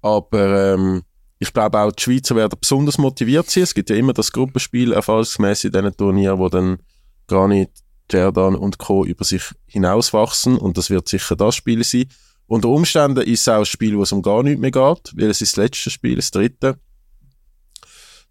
[0.00, 1.02] Aber ähm,
[1.38, 3.64] ich glaube auch, die Schweizer werden besonders motiviert sein.
[3.64, 6.78] Es gibt ja immer das Gruppenspiel erfahrungsgemäß in diesen Turnieren, wo dann
[7.26, 7.70] gar nicht
[8.10, 9.04] Jordan und Co.
[9.04, 12.06] über sich hinauswachsen und das wird sicher das Spiel sein.
[12.46, 15.30] Unter Umständen ist es auch ein Spiel, wo es um gar nichts mehr geht, weil
[15.30, 16.78] es ist das letzte Spiel, das dritte.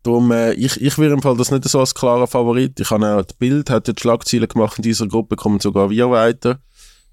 [0.03, 2.79] Darum, äh, ich, ich würde im Fall das nicht so als klarer Favorit.
[2.79, 6.09] Ich habe auch das Bild, hat die Schlagzeilen gemacht, in dieser Gruppe kommen sogar wir
[6.09, 6.59] weiter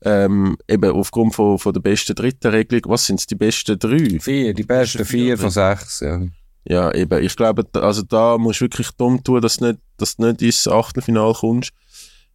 [0.03, 4.18] ähm, eben aufgrund von, von der besten dritten Regelung, was sind die besten drei?
[4.20, 6.20] Vier, die besten vier von sechs, ja.
[6.64, 10.16] Ja, eben, ich glaube, also da musst du wirklich dumm tun, dass du nicht, dass
[10.16, 11.72] du nicht ins Achtelfinale kommst.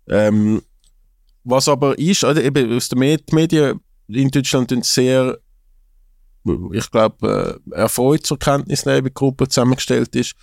[0.07, 0.61] Ähm,
[1.43, 5.37] was aber ist, also eben aus den Medien in Deutschland sind sehr,
[6.73, 10.33] ich glaube, äh, erfreut zur Kenntnis nehmen, wie die Gruppe zusammengestellt ist.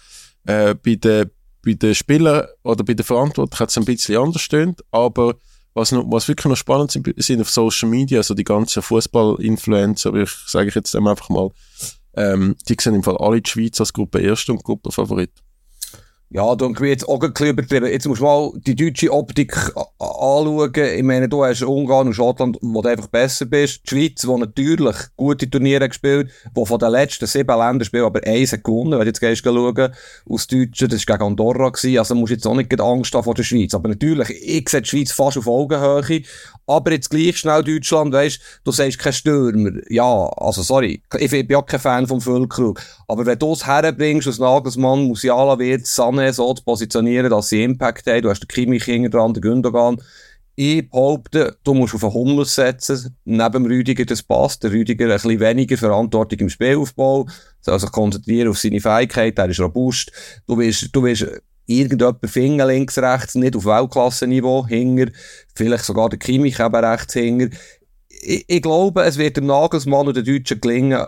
[0.45, 1.31] Äh, bei den
[1.63, 5.35] bei den Spielern oder bei den Verantwortlichen hat es ein bisschen anders stimmt, aber
[5.75, 10.15] was, noch, was wirklich noch spannend sind, sind auf Social Media, also die ganzen Fußball-Influencer,
[10.15, 11.51] ich sage ich jetzt einfach mal,
[12.15, 15.31] ähm, die sehen im Fall alle die Schweiz als Gruppe Erste und Gruppe Favorit.
[16.33, 17.91] Ja, da bin jetzt auch ein bisschen übertrieben.
[17.91, 19.53] Jetzt musst du mal die deutsche Optik
[19.99, 20.73] anschauen.
[20.75, 23.81] Ich meine, du hast Ungarn und Schottland, wo du einfach besser bist.
[23.85, 28.53] Die Schweiz, die natürlich gute Turniere gespielt, wo von den letzten sieben Länderspielen aber eins
[28.53, 28.93] hat gewonnen.
[28.93, 29.93] Wenn du jetzt gehst schauen,
[30.29, 31.99] aus Deutschen, das war gegen Andorra gewesen.
[31.99, 33.75] Also musst du jetzt auch nicht Angst haben vor der Schweiz.
[33.75, 36.23] Aber natürlich, ich sehe die Schweiz fast auf Augenhöhe.
[36.71, 39.73] Aber jetzt gleich schnell Deutschland, weißt du, sagst kein Stürmer.
[39.89, 42.81] Ja, also sorry, ich bin ja kein Fan vom Füllkrug.
[43.09, 47.65] Aber wenn du es herbringst, aus Nagelsmann, Musiala wird, Sané so zu positionieren, dass sie
[47.65, 50.01] Impact haben, du hast den Kimmich hinten dran, den Gündogan.
[50.55, 54.63] Ich behaupte, du musst auf einen Hummels setzen, neben dem Rüdiger, das passt.
[54.63, 57.27] Der Rüdiger ein bisschen weniger Verantwortung im Spielaufbau,
[57.63, 60.13] soll sich konzentrieren auf seine Fähigkeit, er ist robust.
[60.47, 61.27] Du wirst, du wirst
[61.71, 65.07] irgendjemand finden, links, rechts, nicht auf Weltklasse-Niveau, hinger,
[65.55, 67.49] vielleicht sogar der Kimmich eben rechts hinger.
[68.09, 71.07] Ich, ich, glaube, es wird dem Nagelsmann und den Deutschen gelingen,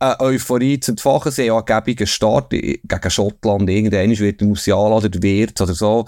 [0.00, 1.32] eine Euphorie zu entfachen.
[1.32, 1.64] Sie haben
[2.06, 5.20] Start gegen Schottland, irgendwann wird der Musiala oder der
[5.60, 6.04] oder so.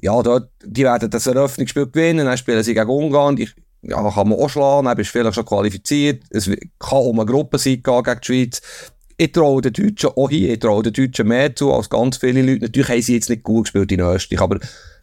[0.00, 3.50] Ja, dort, die werden das Eröffnungsspiel gewinnen, dann spielen sie gegen Ungarn, die,
[3.82, 7.84] ja, kann man auch schlagen, dann bist vielleicht schon qualifiziert, es kann um eine Gruppensieg
[7.84, 8.62] gehen gegen die Schweiz
[9.20, 12.40] ich traue den Deutschen auch hier, ich traue den Deutschen mehr zu als ganz viele
[12.40, 12.64] Leute.
[12.64, 14.58] Natürlich haben sie jetzt nicht gut gespielt in Österreich, aber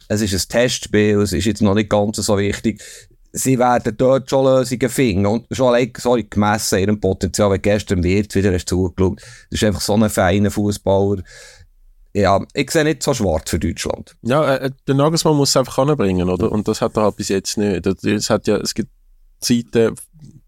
[0.08, 2.82] es ist ein Testspiel, es ist jetzt noch nicht ganz so wichtig.
[3.30, 5.26] Sie werden dort schon Lösungen finden.
[5.26, 9.20] Und schon allein, sorry, gemessen ihrem Potenzial, wenn gestern wird wieder hast zugeschaut.
[9.20, 11.22] Das ist einfach so ein feiner Fußballer.
[12.12, 14.16] Ja, ich sehe nicht so schwarz für Deutschland.
[14.22, 16.50] Ja, äh, der Nagelsmann muss es einfach anbringen, oder?
[16.50, 17.86] Und das hat er halt bis jetzt nicht.
[17.86, 18.90] Es hat ja, es gibt
[19.38, 19.94] Zeiten,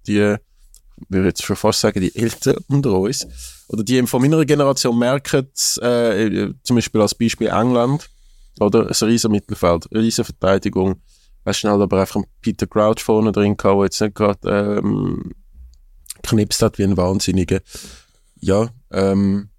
[0.09, 3.29] die, ich würde jetzt schon fast sagen, die Älteren unter uns,
[3.73, 5.47] oder die von meiner Generation merken,
[5.81, 8.11] äh, zum Beispiel als Beispiel England,
[8.59, 8.89] oder?
[8.89, 11.01] Ein riesen Mittelfeld, eine riesen Verteidigung.
[11.45, 15.33] Weißt schnell, aber einfach einen Peter Crouch vorne drin gehabt, der jetzt nicht gerade ähm,
[16.25, 17.61] knipst hat wie ein Wahnsinniger.
[18.41, 19.51] Ja, ähm,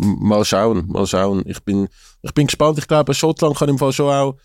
[0.00, 1.44] mal schauen, mal schauen.
[1.46, 1.88] Ich bin,
[2.20, 2.78] ich bin gespannt.
[2.78, 4.36] Ich glaube, Schottland kann im Fall schon auch.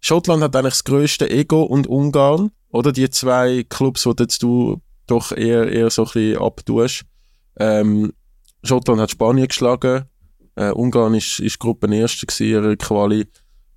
[0.00, 2.92] Schottland hat eigentlich das größte Ego und Ungarn, oder?
[2.92, 7.04] Die zwei Clubs, wo jetzt du doch eher, eher so ein bisschen abtust.
[7.58, 8.12] Ähm,
[8.62, 10.04] Schottland hat Spanien geschlagen.
[10.56, 13.26] Äh, Ungarn ist, ist Gruppenerste gewesen, ihre Quali.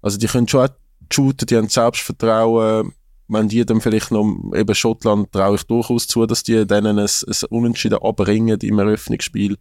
[0.02, 0.74] Also die können schon auch
[1.12, 2.94] shooten, die haben Selbstvertrauen.
[3.28, 7.08] Wenn die dann vielleicht noch, eben Schottland traue ich durchaus zu, dass die denen ein,
[7.08, 9.58] ein Unentschieden abbringen im Eröffnungsspiel.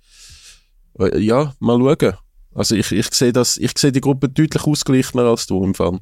[0.98, 2.16] Äh, ja, mal schauen.
[2.54, 6.00] Also ich, ich sehe das, ich sehe die Gruppe deutlich ausgeglichener als du im Fall.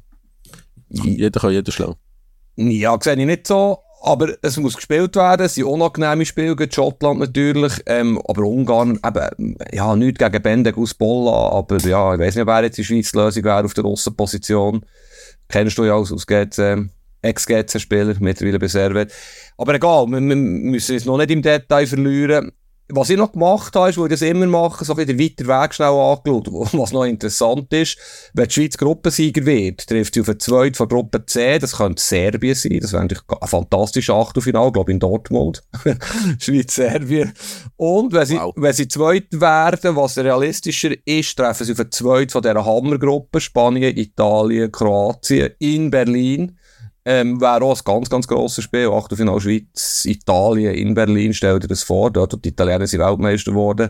[0.89, 1.95] Jeder kann jeden schlagen.
[2.55, 3.79] Ja, sehe ich nicht so.
[4.01, 9.57] Aber es muss gespielt werden, es sind unangenehme Spiele, Schottland natürlich, ähm, aber Ungarn, eben,
[9.73, 13.13] ja, nichts gegen Bendeg aus Bolla, aber ja, ich weiß nicht, wer jetzt die Schweiz
[13.13, 14.85] Lösung wäre auf der Russenposition.
[15.49, 16.89] Kennst du ja aus, aus GC,
[17.21, 19.11] Ex-GC-Spieler, mittlerweile bei Servet.
[19.57, 22.51] Aber egal, wir, wir müssen es noch nicht im Detail verlieren.
[22.91, 25.63] Was ich noch gemacht habe, ist, wo ich das immer mache, so ein bisschen weiter
[25.63, 26.47] Weg schnell angeschaut.
[26.73, 27.97] Was noch interessant ist,
[28.33, 32.01] wenn die Schweiz Gruppensieger wird, trifft sie auf einen Zweiten von Gruppe C, das könnte
[32.01, 35.63] Serbien sein, das wäre natürlich ein fantastisches Achtelfinale, glaube ich, in Dortmund.
[36.39, 37.33] Schweiz-Serbien.
[37.77, 38.53] Und wenn sie, wow.
[38.55, 43.39] wenn sie Zweit werden, was realistischer ist, treffen sie auf einen Zweiten von dieser Hammergruppe,
[43.39, 46.58] Spanien, Italien, Kroatien, in Berlin.
[47.05, 48.89] Ähm, wäre auch ein ganz, ganz grosses Spiel.
[48.89, 52.11] Achtelfinale Schweiz, Italien, in Berlin, stell dir das vor.
[52.11, 53.89] Dort die Italiener sind Weltmeister geworden.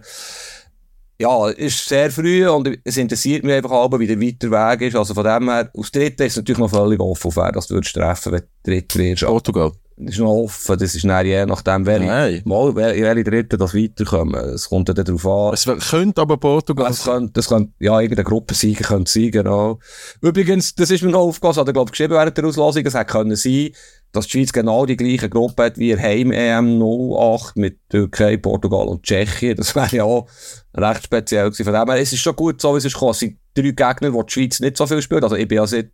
[1.21, 4.95] Ja, ist sehr früh und es interessiert mich einfach aber, wie der weiter Weg ist.
[4.95, 7.93] Also von dem her, aus Dritten ist es natürlich noch völlig offen, wer das würdest
[7.93, 9.25] treffen, wenn du Dritter wirst.
[9.25, 9.71] Portugal.
[10.01, 12.41] Das ist noch offen, das ist dann je nachdem, Nein.
[12.45, 14.33] mal, welche, welche Dritte das weiterkommen.
[14.55, 15.53] Es kommt dann darauf an.
[15.53, 19.79] Es könnte aber Portugal Es könnte, das könnte, ja, irgendeine Gruppensieger könnte sein, genau.
[20.21, 22.93] Übrigens, das ist mir noch aufgefallen, hat er, glaube ich, geschrieben während der Auslosung, es
[22.93, 23.71] hätte können sein,
[24.13, 29.03] dass die Schweiz genau die gleiche Gruppe hat wie Heim-EM 08 mit Türkei, Portugal und
[29.03, 29.57] Tschechien.
[29.57, 30.29] Das wäre ja auch
[30.73, 31.65] recht speziell gewesen.
[31.65, 33.11] Von dem her, es ist schon gut so, wie es ist gekommen.
[33.11, 35.23] Es sind drei Gegner, wo die Schweiz nicht so viel spielt.
[35.23, 35.91] Also ich bin ja seit,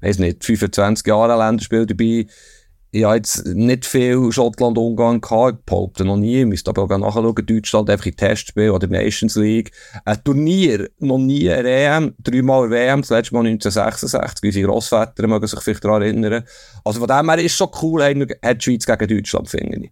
[0.00, 2.26] weiß nicht, 25 Jahren Länderspiel dabei
[2.94, 7.34] ich habe jetzt nicht viel Schottland-Ungarn gehabt, behaupte noch nie, ich müsste aber auch nachschauen,
[7.34, 9.72] Deutschland einfach in Testspiel oder Nations League.
[10.04, 15.46] Ein Turnier, noch nie eine EM, dreimal WM, das letzte Mal 1966, unsere Grossväter mögen
[15.46, 16.44] sich vielleicht daran erinnern.
[16.84, 19.90] Also von dem her ist es schon cool, hat die Schweiz gegen Deutschland, finde ich.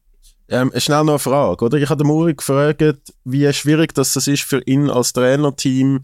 [0.51, 1.79] Ähm, schnell noch eine Frage, oder?
[1.79, 2.83] Ich habe den Muri gefragt,
[3.25, 6.01] wie schwierig das ist für ihn als Trainerteam,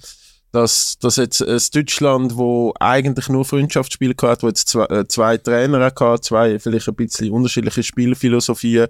[0.57, 5.37] dass, dass jetzt ein Deutschland, wo eigentlich nur Freundschaftsspiele hat, wo jetzt zwei, äh, zwei
[5.37, 8.89] Trainer hatte, zwei vielleicht ein bisschen unterschiedliche Spielphilosophien,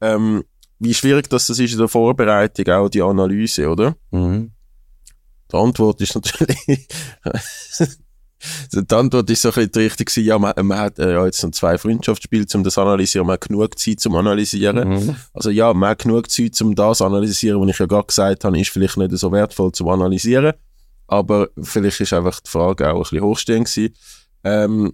[0.00, 0.42] ähm,
[0.80, 3.94] wie schwierig das, ist in der Vorbereitung, auch die Analyse, oder?
[4.10, 4.50] Mhm.
[5.52, 6.58] Die Antwort ist natürlich,
[8.72, 11.40] die Antwort ist so ein bisschen richtig gewesen, ja, man, man hat äh, ja jetzt
[11.44, 14.88] noch zwei Freundschaftsspiele, um das zu analysieren, man hat genug Zeit zum Analysieren.
[14.88, 15.16] Mhm.
[15.32, 18.44] Also ja, man hat genug Zeit, um das zu analysieren, was ich ja gerade gesagt
[18.44, 20.54] habe, ist vielleicht nicht so wertvoll zum Analysieren
[21.06, 23.94] aber vielleicht ist einfach die Frage auch ein bisschen hochstehend gewesen.
[24.44, 24.92] Ähm,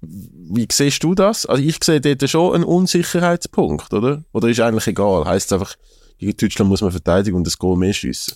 [0.00, 1.46] wie siehst du das?
[1.46, 4.22] Also ich sehe dort schon einen Unsicherheitspunkt, oder?
[4.32, 5.24] Oder ist eigentlich egal?
[5.24, 5.74] Heißt einfach,
[6.18, 8.34] gegen Deutschland muss man verteidigen und das Goal mehr schiessen?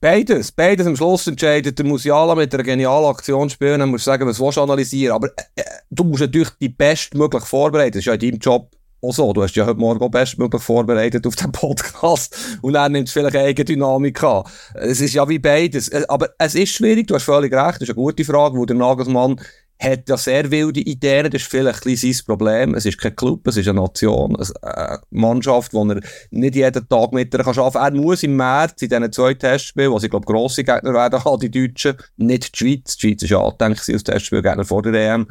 [0.00, 1.78] Beides, beides am Schluss entscheidet.
[1.78, 5.14] Der Musiala mit einer genialen Aktion spielen, dann musst du sagen, was willst du analysieren.
[5.14, 7.92] Aber äh, äh, du musst natürlich die bestmöglich vorbereiten.
[7.92, 8.70] Das ist ja in deinem Job
[9.04, 9.32] auch so.
[9.32, 13.12] Du hast ja heute Morgen auch bestmöglich vorbereitet auf den Podcast und dann nimmt es
[13.12, 14.44] vielleicht eine Eigendynamik an.
[14.74, 15.88] Es ist ja wie beides.
[15.88, 18.64] Äh, aber es ist schwierig, du hast völlig recht, das ist eine gute Frage, wo
[18.64, 19.40] der Nagelsmann
[19.78, 22.74] hat ja sehr wilde Ideen, das ist vielleicht ein sein Problem.
[22.74, 27.12] Es ist kein Club, es ist eine Nation, eine Mannschaft, wo er nicht jeden Tag
[27.12, 27.94] mit kann arbeiten kann.
[27.94, 31.40] Er muss im März in diesen zwei Testspielen, wo sie, glaube grosse Gegner werden haben,
[31.40, 32.96] die Deutschen, nicht die Schweiz.
[32.96, 35.26] Die Schweiz ist ja angedenkt als Testspielgegner vor der EM.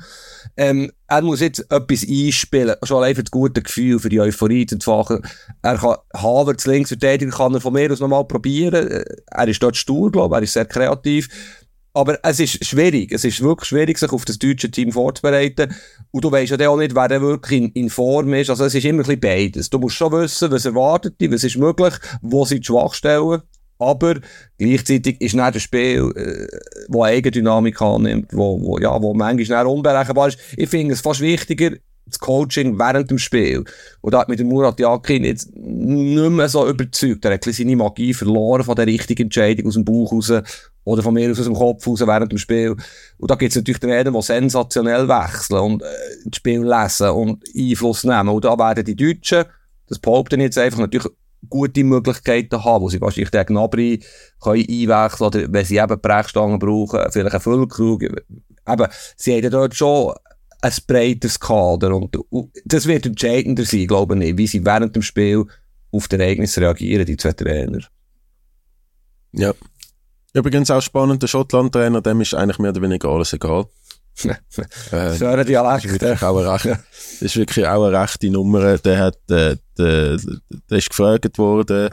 [0.58, 4.66] Ähm, er muss jetzt etwas einspielen, schon allein für das gute Gefühl, für die Euphorie
[4.66, 5.22] zu entfachen.
[5.62, 9.04] Er kann Havertz links verteidigen, kann er von mir aus nochmal probieren.
[9.28, 11.30] Er ist dort stur, glaube ich, er ist sehr kreativ.
[11.96, 13.12] Aber es ist schwierig.
[13.12, 15.76] Es ist wirklich schwierig, sich auf das deutsche Team vorzubereiten.
[16.12, 18.50] Und du weißt ja auch nicht, wer der wirklich in, in, Form ist.
[18.50, 19.70] Also es ist immer ein bisschen beides.
[19.70, 23.42] Du musst schon wissen, was erwartet dich, was ist möglich, wo sind die Schwachstellen.
[23.78, 24.16] Aber
[24.58, 26.48] gleichzeitig ist nicht ein Spiel, äh,
[26.88, 30.40] wo Eigendynamik annimmt, wo, wo, ja, wo manchmal unberechenbar ist.
[30.58, 31.72] Ich finde es fast wichtiger,
[32.06, 33.64] das Coaching während dem Spiel.
[34.02, 37.26] Und da hat mit dem Murat Yakin jetzt nicht mehr so überzeugt.
[37.26, 40.32] Er hat seine Magie verloren von der richtigen Entscheidung aus dem Bauch raus
[40.84, 42.76] oder von mir aus, aus dem Kopf raus während dem Spiel.
[43.17, 45.86] Und da gibt es natürlich Trainer, die sensationell wechseln und äh,
[46.26, 48.30] das Spiel lesen und Einfluss nehmen.
[48.30, 49.46] Und da werden die Deutschen,
[49.88, 51.12] das behaupten jetzt einfach, natürlich
[51.50, 54.04] gute Möglichkeiten haben, wo sie wahrscheinlich den können
[54.39, 58.04] einwechseln oder wenn sie eben Brechstangen brauchen, vielleicht einen Füllkrug.
[58.04, 60.13] Eben, sie haben dort schon
[60.62, 65.02] ein breiteres Kader und, und das wird entscheidender sein, glaube ich, wie sie während dem
[65.02, 65.46] Spiel
[65.91, 67.80] auf die Ereignisse reagieren, die zwei Trainer.
[69.34, 69.54] Ja.
[70.34, 73.65] Übrigens auch spannend, der Schottland-Trainer, dem ist eigentlich mehr oder weniger alles egal.
[74.91, 75.86] äh, so ein Dialekt.
[75.86, 78.78] Ist auch eine recht, das ist wirklich auch eine rechte Nummer.
[78.78, 80.17] Der hat, äh, der,
[80.69, 81.89] der ist gefragt worden,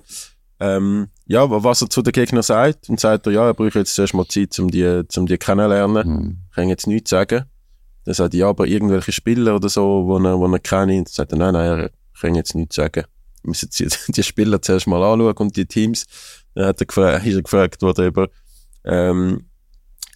[0.59, 2.89] ähm, ja, was er zu den Gegnern sagt.
[2.89, 6.09] Und sagt er, ja, er braucht jetzt zuerst mal Zeit, um die, um die kennenlernen.
[6.09, 6.39] Mhm.
[6.51, 7.45] Ich kann jetzt nichts sagen.
[8.05, 11.33] Dann sagt er, ja, aber irgendwelche Spieler oder so, wo er, er kennt, dann sagt
[11.33, 13.05] er, nein, nein, er kann jetzt nichts sagen.
[13.43, 16.07] Müssen die, die Spieler zuerst mal anschauen und die Teams.
[16.55, 18.29] Dann hat er gefragt, ist er gefragt worden über,
[18.85, 19.47] ähm,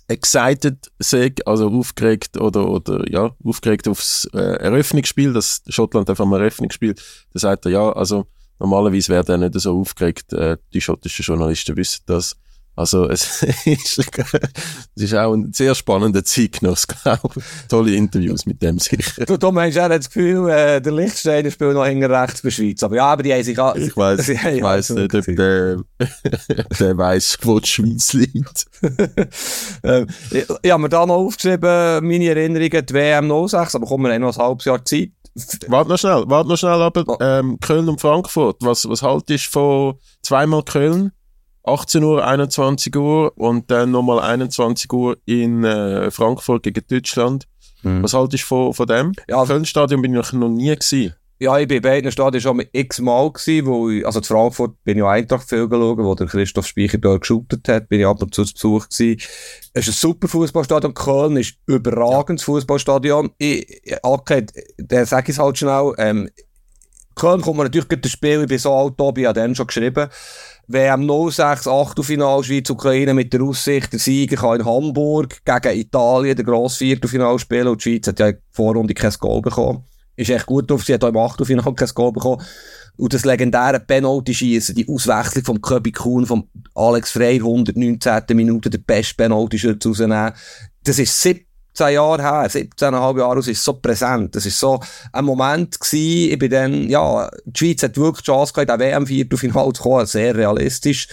[0.08, 6.40] excited sei, also aufgeregt oder, oder, ja, aufgeregt aufs äh, Eröffnungsspiel, das Schottland einfach mal
[6.40, 8.26] Eröffnungsspiel, da sagt er, ja, also
[8.58, 12.37] normalerweise wäre er nicht so aufgeregt, äh, die schottischen Journalisten wissen das,
[12.76, 17.44] also es ist, es ist auch ein sehr spannender Zeitgenoss, glaube ich.
[17.68, 19.24] Tolle Interviews mit dem sicher.
[19.26, 22.50] Du, du meinst, er hat das Gefühl, äh, der Lichtsteiner spielt noch hinten rechts bei
[22.50, 22.82] Schweiz.
[22.82, 23.76] Aber ja, aber die haben sich auch...
[23.76, 25.76] Ich weiss, ich weiss nicht, ob der,
[26.80, 28.66] der weiss, wo die Schweiz liegt.
[29.84, 34.10] ähm, ich, ich habe mir da noch aufgeschrieben, meine Erinnerungen, die WM 06, aber kommen
[34.10, 35.10] wir noch ein halbes Jahr Zeit.
[35.66, 39.50] Warte noch schnell, warte noch schnell, aber ähm, Köln und Frankfurt, was, was haltest du
[39.50, 41.12] von zweimal Köln?
[41.64, 47.46] 18 Uhr, 21 Uhr und dann nochmal 21 Uhr in äh, Frankfurt gegen Deutschland.
[47.83, 48.03] Mhm.
[48.03, 49.12] Was haltest du von, von dem?
[49.29, 51.14] Ja, also, Köln-Stadion bin ich noch nie gewesen.
[51.40, 54.98] Ja, ich bin bei beiden Stadien schon x-mal gewesen, wo ich, also in Frankfurt bin
[54.98, 58.22] ich auch Eintracht viel geschaut, wo der Christoph Speicher dort geshootet hat, bin ich ab
[58.22, 59.20] und zu zu Besuch gewesen.
[59.72, 60.94] Es ist ein super Fußballstadion.
[60.94, 62.53] Köln ist überragendes ja.
[62.53, 63.33] Fußballstadion.
[63.38, 63.66] Ich,
[64.03, 64.46] okay,
[64.79, 66.31] der sag ich es halt schnell, ähm,
[67.16, 70.09] Köln kommt man natürlich das Spiel, ich bin so alt, Tobi hat dann schon geschrieben,
[70.66, 76.44] WM 06 Achtelfinal Schweiz-Ukraine mit der Aussicht, der Sieger kann in Hamburg gegen Italien der
[76.44, 79.85] grosse Viertelfinal spielen und die Schweiz hat ja in der Vorrunde kein Goal bekommen.
[80.16, 82.42] Ist echt gut drauf, sie hat auch im Achtelfinal kein Goal bekommen.
[82.96, 88.22] Und das legendäre Penalty-Schießen, die Auswechslung vom Köbi Kuhn, vom Alex Frey, 119.
[88.35, 90.33] Minute, der beste Penalty-Schütze rausnehmen.
[90.85, 91.20] Das ist
[91.74, 94.37] 17 Jahre her, 17,5 Jahre aus, ist so präsent.
[94.37, 94.80] Das ist so
[95.12, 98.78] ein Moment gewesen, ich bin dann, ja, die Schweiz hat wirklich die Chance gehabt, auch
[98.78, 101.08] WM-Viertelfinale zu kommen, sehr realistisch.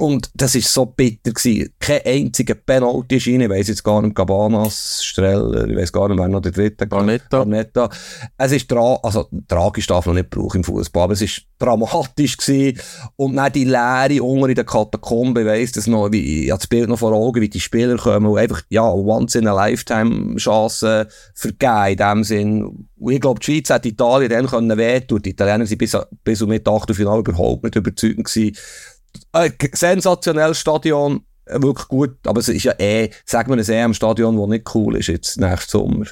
[0.00, 1.74] Und das ist so bitter gewesen.
[1.80, 3.40] Kein einziger Penalty ist rein.
[3.40, 6.86] Ich weiss jetzt gar nicht, Cabanas, Streller, ich weiss gar nicht, wer noch der dritte.
[6.86, 7.38] Garnetta.
[7.38, 7.90] Garnetta.
[8.36, 12.36] Es ist tra also, tragisch darf man nicht brauchen im Fußball, aber es ist dramatisch
[12.36, 12.80] gewesen.
[13.16, 16.60] Und dann die Leere unten in der Katakombe, ich weiss das noch, wie, ich habe
[16.60, 19.52] das Bild noch vor Augen, wie die Spieler kommen und einfach, ja, once in a
[19.52, 22.86] lifetime Chancen vergeben in dem Sinn.
[23.00, 25.22] Und ich glaube, die Schweiz hat Italien dann können wehtun.
[25.22, 28.56] Die Italiener sind bis, bis um mit Achtelfinale überhaupt nicht überzeugend gewesen
[29.32, 33.80] äh, sensationelles Stadion, äh, wirklich gut, aber es ist ja eh, sagen wir es eh,
[33.80, 36.06] ein Stadion, das nicht cool ist jetzt nächsten Sommer.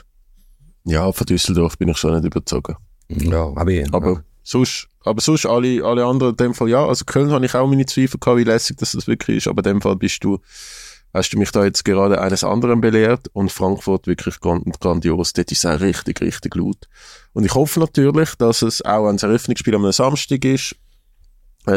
[0.84, 2.76] Ja, von Düsseldorf bin ich schon nicht überzogen.
[3.08, 3.92] Ja, aber ich.
[3.92, 4.22] Aber ja.
[4.42, 6.86] sonst, aber sonst alle, alle anderen in dem Fall ja.
[6.86, 9.60] Also Köln habe ich auch meine Zweifel gehabt, wie lässig dass das wirklich ist, aber
[9.60, 10.38] in dem Fall bist du,
[11.12, 15.32] hast du mich da jetzt gerade eines anderen belehrt und Frankfurt wirklich grandios.
[15.32, 16.88] Dort ist es auch richtig, richtig laut.
[17.32, 20.76] Und ich hoffe natürlich, dass es auch ein Eröffnungsspiel am Samstag ist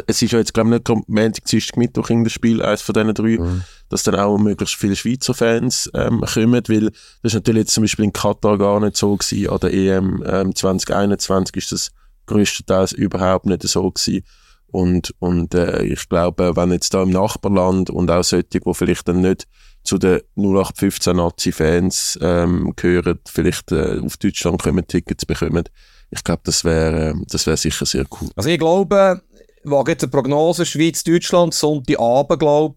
[0.08, 2.94] es ist ja jetzt, glaube ich, nicht Montag, Dienstag, Mittwoch in das Spiel, eines von
[2.94, 3.64] diesen drei, mhm.
[3.90, 7.84] dass dann auch möglichst viele Schweizer Fans ähm, kommen, weil das ist natürlich jetzt zum
[7.84, 11.92] Beispiel in Katar gar nicht so gewesen, an der EM ähm, 2021 ist das
[12.28, 14.24] größtenteils überhaupt nicht so gewesen.
[14.72, 19.08] Und, und äh, ich glaube, wenn jetzt da im Nachbarland und auch solche, die vielleicht
[19.08, 19.48] dann nicht
[19.84, 25.64] zu den 0815 Nazi-Fans ähm, gehören, vielleicht äh, auf Deutschland kommen, Tickets bekommen,
[26.12, 28.30] ich glaube, das wäre äh, das wäre sicher sehr cool.
[28.36, 29.22] Also ich glaube,
[29.64, 32.76] wage jetzt eine Prognose, Schweiz, Deutschland, Sonntagabend, glaube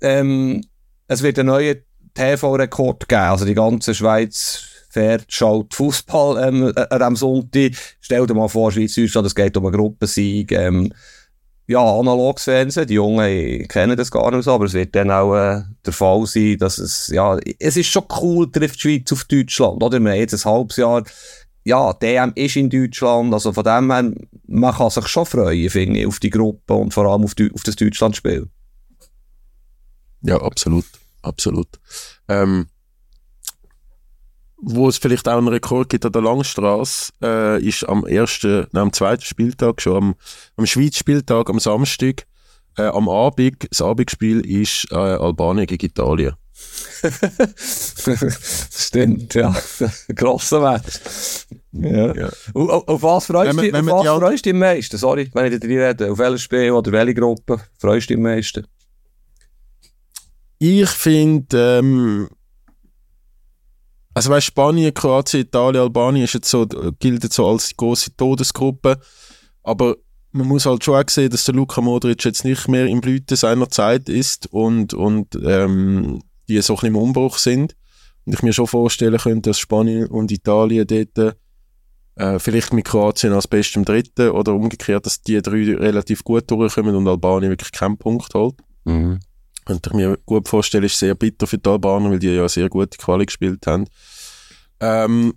[0.00, 0.62] ähm,
[1.06, 1.82] es wird einen neuen
[2.14, 3.22] TV-Rekord geben.
[3.22, 7.72] Also die ganze Schweiz fährt, schaut Fußball ähm, an diesem Sonntag.
[8.00, 10.52] Stell dir mal vor, Schweiz, Deutschland, es geht um einen Gruppensieg.
[10.52, 10.92] Ähm,
[11.66, 12.86] ja, analoges Fernsehen.
[12.86, 16.24] Die Jungen kennen das gar nicht so, aber es wird dann auch äh, der Fall
[16.26, 20.00] sein, dass es, ja, es ist schon cool, trifft die Schweiz auf Deutschland, oder?
[20.00, 21.04] Wir haben jetzt ein halbes Jahr,
[21.68, 24.10] ja, DM ist in Deutschland, also von dem her,
[24.46, 27.52] man kann sich schon freuen, finde ich, auf die Gruppe und vor allem auf, die,
[27.52, 28.48] auf das Deutschlandspiel.
[30.22, 30.86] Ja, absolut,
[31.20, 31.68] absolut.
[32.26, 32.68] Ähm,
[34.56, 38.84] wo es vielleicht auch einen Rekord gibt an der Langstrasse, äh, ist am ersten, nein,
[38.84, 40.14] am zweiten Spieltag schon, am,
[40.56, 42.26] am Schweiz-Spieltag, am Samstag,
[42.78, 46.34] äh, am Abend, das Abendspiel ist äh, Albanien gegen Italien.
[47.56, 49.54] Stimmt, ja.
[50.14, 51.00] Grosser Match.
[51.72, 52.14] Ja.
[52.14, 52.30] ja.
[52.54, 54.96] Auf, auf, was freust du dich am meisten?
[54.96, 56.10] Sorry, wenn ich dir rede.
[56.10, 58.66] Auf welches Spiel oder welche Gruppe freust du dich am meisten?
[60.58, 62.28] Ich finde, ähm,
[64.14, 66.66] also weißt, Spanien, Kroatien, Italien, Albanien ist jetzt so,
[66.98, 68.98] gilt jetzt so als große Todesgruppe,
[69.62, 69.96] aber
[70.32, 73.36] man muss halt schon auch sehen, dass der Luka Modric jetzt nicht mehr im Blüte
[73.36, 77.76] seiner Zeit ist und, und ähm, die so ein bisschen im Umbruch sind.
[78.24, 81.36] Und ich mir schon vorstellen könnte, dass Spanien und Italien dort
[82.18, 86.94] äh, vielleicht mit Kroatien als bestem Dritten oder umgekehrt, dass die drei relativ gut durchkommen
[86.94, 88.56] und Albanien wirklich keinen Punkt holt.
[88.84, 89.20] Mhm.
[89.64, 92.68] Könnte ich mir gut vorstellen, ist sehr bitter für die Albaner, weil die ja sehr
[92.68, 93.86] gute Quali gespielt haben.
[94.80, 95.34] Ähm,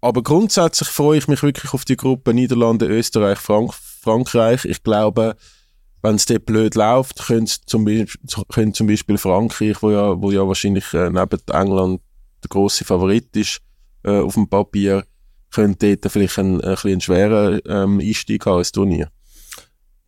[0.00, 4.64] aber grundsätzlich freue ich mich wirklich auf die Gruppe Niederlande, Österreich, Frank Frankreich.
[4.64, 5.36] Ich glaube,
[6.02, 7.86] wenn es dort blöd läuft, können zum,
[8.48, 12.00] können zum Beispiel Frankreich, wo ja, wo ja wahrscheinlich äh, neben England
[12.42, 13.60] der große Favorit ist
[14.04, 15.04] äh, auf dem Papier,
[15.52, 19.10] könnte dort vielleicht einen, ein, ein, einen schweren ähm, Einstieg haben ins Turnier.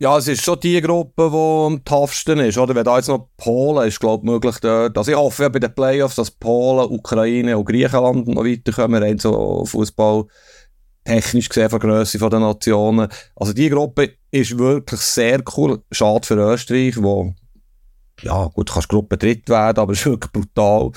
[0.01, 2.73] Ja, es ist schon die Gruppe, die am toughsten ist, oder?
[2.73, 4.97] Wenn da jetzt noch Polen ist, glaube ich, möglich dort.
[4.97, 9.17] Also ich hoffe ja bei den Playoffs, dass Polen, Ukraine und Griechenland noch weiterkommen, rein
[9.17, 10.25] so Fußball
[11.03, 13.09] technisch gesehen von der Grösse der Nationen.
[13.35, 15.81] Also die Gruppe ist wirklich sehr cool.
[15.91, 17.33] Schade für Österreich, wo,
[18.21, 20.91] ja gut, kannst Gruppe dritt werden, aber es ist wirklich brutal.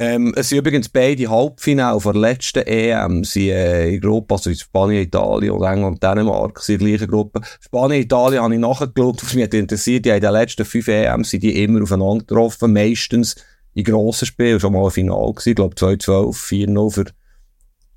[0.00, 4.48] Ähm, es sind übrigens beide Halbfinale von der letzten EM sind, äh, in Gruppe, also
[4.48, 7.40] in Spanien, Italien und England Dänemark sind in der gleichen Gruppe.
[7.60, 11.24] Spanien, Italien habe ich nachgeschaut, was mich interessiert, die haben in den letzten fünf EM
[11.24, 13.34] sind die immer aufeinander getroffen, meistens
[13.74, 17.04] in grossen Spielen, schon mal ein Final gewesen, ich glaube 2-12, 4-0 für,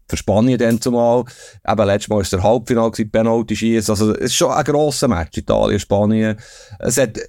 [0.10, 1.26] für Spanien dann zumal.
[1.68, 4.64] Eben letztes Mal war es der Halbfinale gewesen, Penalty schießen, also es ist schon ein
[4.64, 6.38] grosser Match, Italien, Spanien.
[6.80, 7.20] Es hat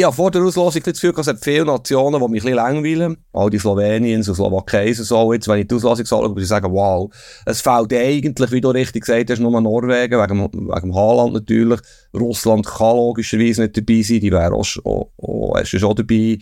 [0.00, 3.16] habe vor der Auslosung das Gefühl, es hat viele Nationen, die mich ein bisschen langweilen.
[3.34, 5.32] All die Sloweniens und Slowakei und so.
[5.34, 7.12] Jetzt, wenn ich die Auslosung schaue, würde ich sagen, wow.
[7.44, 11.80] Es fehlt eigentlich, wie du richtig gesagt hast, nur Norwegen, wegen, wegen Haaland natürlich.
[12.14, 16.38] Russland kann logischerweise nicht dabei sein, die wäre auch, auch, auch, schon dabei.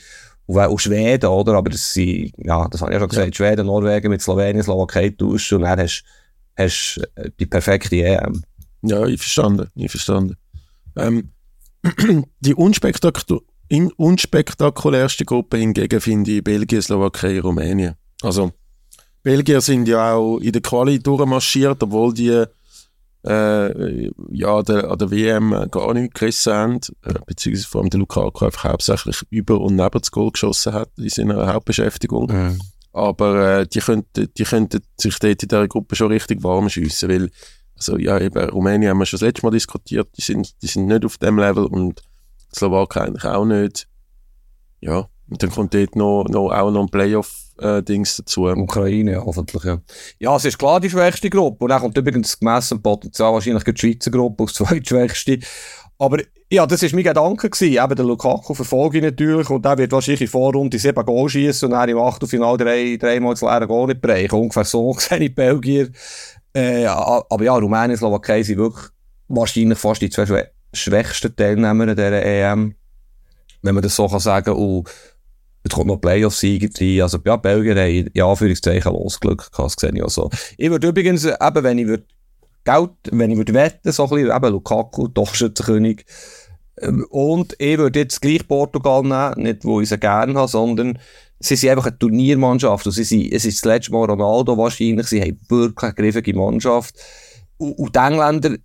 [0.47, 1.55] Und auch Schweden, oder?
[1.55, 3.35] Aber das sind, ja, das habe ich ja schon gesagt, ja.
[3.35, 6.05] Schweden, Norwegen mit Slowenien, Slowakei tauschen und dann hast
[6.57, 8.45] du die perfekte EM.
[8.83, 10.37] Ja, ich verstanden, ich verstanden.
[10.97, 11.31] Ähm,
[12.41, 13.41] die unspektakulär,
[13.97, 17.95] unspektakulärste Gruppe hingegen finde ich Belgien, Slowakei, Rumänien.
[18.23, 18.53] Also,
[19.23, 22.45] Belgier sind ja auch in der Quali durchmarschiert, obwohl die
[23.27, 28.01] äh, ja, der, an der WM gar nicht gerissen haben, äh, beziehungsweise vor allem der
[28.01, 32.31] Lukaku einfach hauptsächlich über und neben das Goal geschossen hat in seiner Hauptbeschäftigung.
[32.33, 32.61] Mhm.
[32.93, 37.09] Aber äh, die, könnten, die könnten sich dort in dieser Gruppe schon richtig warm schiessen,
[37.09, 37.31] weil
[37.81, 40.87] also ja, eben Rumänien haben wir schon das letzte Mal diskutiert, die sind, die sind
[40.87, 42.03] nicht auf dem Level und
[42.55, 43.89] Slowakei eigentlich auch nicht.
[44.83, 48.49] Ja, und dann kommt dort noch, noch, auch noch ein Playoff-Dings dazu.
[48.49, 49.79] Ukraine, hoffentlich, ja.
[50.19, 51.65] Ja, es ist klar die schwächste Gruppe.
[51.65, 55.39] Und dann kommt übrigens gemessen Potenzial wahrscheinlich die Schweizer Gruppe als zweitschwächste.
[55.99, 56.19] Aber
[56.51, 57.83] ja, das war mein Gedanke gewesen.
[57.83, 61.67] Eben der Lukaku verfolge ich natürlich und der wird wahrscheinlich in Vorrunde sieben Goal schießen
[61.67, 64.35] und dann im Achtelfinale drei, dreimal das leere Goal nicht bereichen.
[64.35, 65.91] Ungefähr so sehen die Belgier.
[66.53, 68.87] Äh, aber ja, Rumänien, Slowakei sind wirklich
[69.29, 72.75] wahrscheinlich fast die zwei schwächsten Teilnehmer dieser EM.
[73.63, 74.55] Wenn man das so kann sagen.
[74.55, 74.89] Und
[75.63, 77.03] es kommt noch Playoff-Sieger rein.
[77.03, 80.31] Also, ja, Belgien haben in Anführungszeichen Losglück das sehe ich auch so.
[80.57, 82.05] Ich würde übrigens, eben, wenn ich würde
[82.65, 86.05] Geld, wenn ich würde wetten, so ein bisschen, eben Lukaku, doch Torschützenkönig.
[86.81, 90.99] Ähm, und ich würde jetzt gleich Portugal nehmen, nicht, wo ich sie gerne habe, sondern
[91.41, 92.87] sie sind einfach eine Turniermannschaft.
[92.87, 95.07] Und sie sind, es ist das letzte Mal Ronaldo wahrscheinlich.
[95.09, 96.95] Sie haben wirklich eine griffige Mannschaft.
[97.57, 98.57] Und, und die Engländer,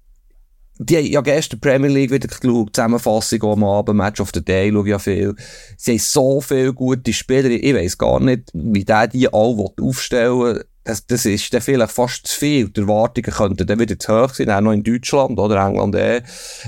[0.77, 4.71] die haben ja gestern Premier League wieder geschaut, Zusammenfassung am Abend, Match of the Day,
[4.71, 5.33] schaue ja viel.
[5.77, 7.49] Sie haben so viele gute Spieler.
[7.49, 10.65] Ich weiss gar nicht, wie der die alle aufstellen will.
[10.83, 12.69] Das, das ist dann vielleicht fast zu viel.
[12.69, 16.21] Die Erwartungen könnten dann wieder zu hoch sein, auch noch in Deutschland oder England eh.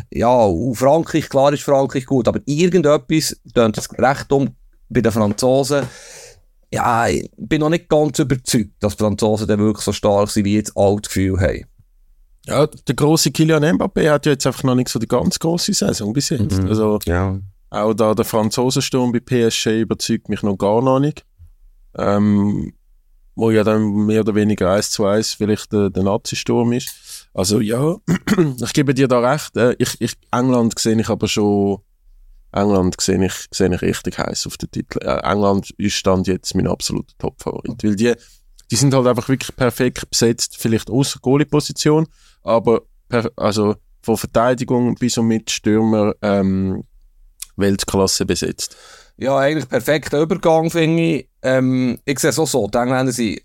[0.10, 4.56] Ja, und Frankreich, klar ist Frankreich gut, aber irgendetwas tönt recht um
[4.90, 5.84] bei den Franzosen,
[6.74, 10.46] ja, ich bin noch nicht ganz überzeugt, dass die Franzosen dann wirklich so stark sind,
[10.46, 11.66] wie jetzt alle das Gefühl haben.
[12.46, 15.74] Ja, der große Kylian Mbappé hat ja jetzt einfach noch nicht so die ganz große
[15.74, 16.62] Saison bis jetzt.
[16.62, 16.68] Mhm.
[16.68, 17.38] Also Ja.
[17.70, 21.26] auch da der Franzosensturm bei PSG überzeugt mich noch gar noch nicht.
[21.98, 22.74] Ähm,
[23.36, 27.28] wo ja dann mehr oder weniger 1 zu 1 vielleicht der, der Nazi-Sturm ist.
[27.34, 27.96] Also ja,
[28.64, 29.56] ich gebe dir da recht.
[29.58, 31.80] Äh, ich, ich, England sehe ich aber schon,
[32.52, 35.00] England sehe ich, sehe ich richtig heiß auf den Titel.
[35.02, 37.84] Äh, England ist Stand jetzt mein absoluter Top-Favorit.
[37.84, 38.14] Weil die,
[38.72, 42.08] die sind halt einfach wirklich perfekt besetzt, vielleicht außer Goalie-Position,
[42.44, 46.84] aber per, also von Verteidigung bis und mit Stürmer ähm,
[47.58, 48.76] Weltklasse besetzt.
[49.18, 51.30] Ja, eigentlich perfekter Übergang, finde ich.
[51.42, 52.68] Ähm, ich sehe es auch so.
[52.68, 53.42] Die Engländer sind,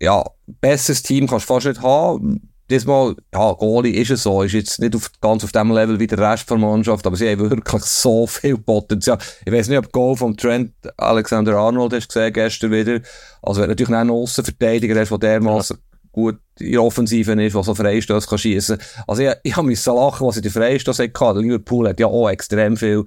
[0.00, 2.52] ja, besseres Team kannst du fast nicht haben.
[2.68, 6.06] Diesmal, ja, Goalie ist es so, ist jetzt nicht auf, ganz auf dem Level wie
[6.08, 9.18] der Rest der Mannschaft, aber sie haben wirklich so viel Potenzial.
[9.44, 13.00] Ich weiß nicht, ob Goal vom Trent Alexander-Arnold hast gesehen gestern wieder.
[13.42, 15.78] Also, wenn du natürlich einen Aussenverteidiger hast, der dermaßen
[16.10, 18.78] gut in der Offensive ist, der so Freistöße kann.
[19.06, 21.40] Also, ich, ich habe müssen lachen, was in der Freistöße hatte.
[21.40, 23.04] Liverpool hat ja auch extrem viel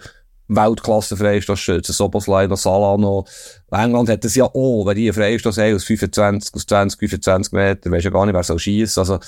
[0.49, 3.25] Weltklasse Freistoßschützen, Soboslai Salah noch.
[3.71, 7.91] England hat das ja auch, wenn die Freistoß haben aus 25, aus 20, 25 Meter,
[7.91, 8.99] weisst ja gar nicht, wer soll schiessen.
[8.99, 9.19] Also,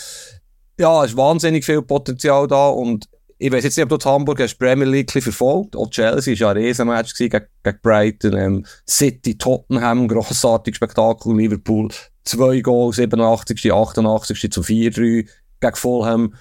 [0.79, 3.07] ja, es ist wahnsinnig viel Potenzial da und
[3.37, 5.75] ich weiß jetzt nicht, ob du Hamburg hast Premier League verfolgt.
[5.75, 11.89] Auch Chelsea war ja ein Riesenmatch gegen, gegen Brighton, ähm, City, Tottenham, grossartiges Spektakel, Liverpool,
[12.23, 14.51] zwei Goals, 87., 88.
[14.51, 15.27] zu 4-3
[15.59, 16.35] gegen Fulham.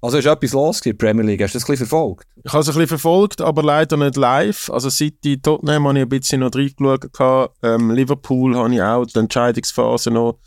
[0.00, 1.42] Also ist etwas los in der Premier League.
[1.42, 2.28] Hast du das ein bisschen verfolgt?
[2.44, 4.70] Ich habe es ein bisschen verfolgt, aber leider nicht live.
[4.70, 7.50] Also City, Tottenham habe ich ein bisschen noch reingeschaut.
[7.62, 10.38] Ähm, Liverpool habe ich auch die Entscheidungsphase noch,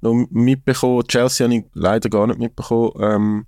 [0.00, 1.06] noch mitbekommen.
[1.06, 2.92] Chelsea habe ich leider gar nicht mitbekommen.
[3.00, 3.46] Ähm,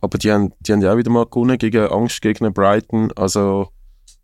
[0.00, 3.10] aber die haben, die haben ja auch wieder mal gewonnen gegen Angstgegner Brighton.
[3.16, 3.68] Also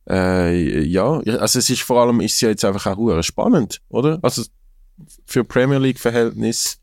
[0.09, 4.19] äh, ja, also es ist vor allem ist ja jetzt einfach auch spannend, oder?
[4.23, 4.43] Also
[5.27, 6.79] für Premier League Verhältnis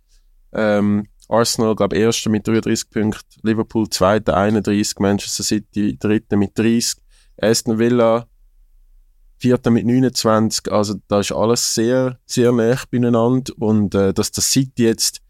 [0.54, 7.02] ähm, Arsenal, glaube Erster mit 33 Punkten, Liverpool Zweiter 31, Manchester City Dritter mit 30,
[7.42, 8.28] Aston Villa
[9.40, 14.52] Vierter mit 29, also da ist alles sehr, sehr nah beieinander und äh, dass das
[14.52, 15.22] City jetzt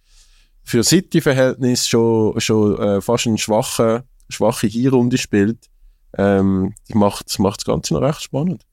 [0.63, 5.69] für City-Verhältnis schon, schon äh, fast eine schwache, schwache Hinrunde spielt,
[6.17, 8.63] ähm, macht macht das Ganze noch recht spannend.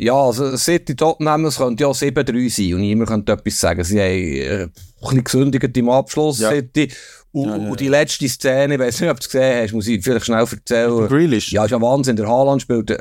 [0.00, 3.82] Ja, also City Tottenham, es könnte ja 7-3 sein und niemand könnte etwas sagen.
[3.82, 4.70] Sie haben äh, ein
[5.00, 6.50] bisschen gesündigt im Abschluss, Ja.
[6.50, 6.92] City.
[7.32, 9.72] Und, Ja, ja, und die letzte Szene, ich weiß nicht, ob du es gesehen hast,
[9.72, 11.08] muss ich vielleicht schnell erzählen.
[11.08, 12.14] Grealish, Ja, ist ja Wahnsinn.
[12.14, 12.98] Der Haaland spielt, äh,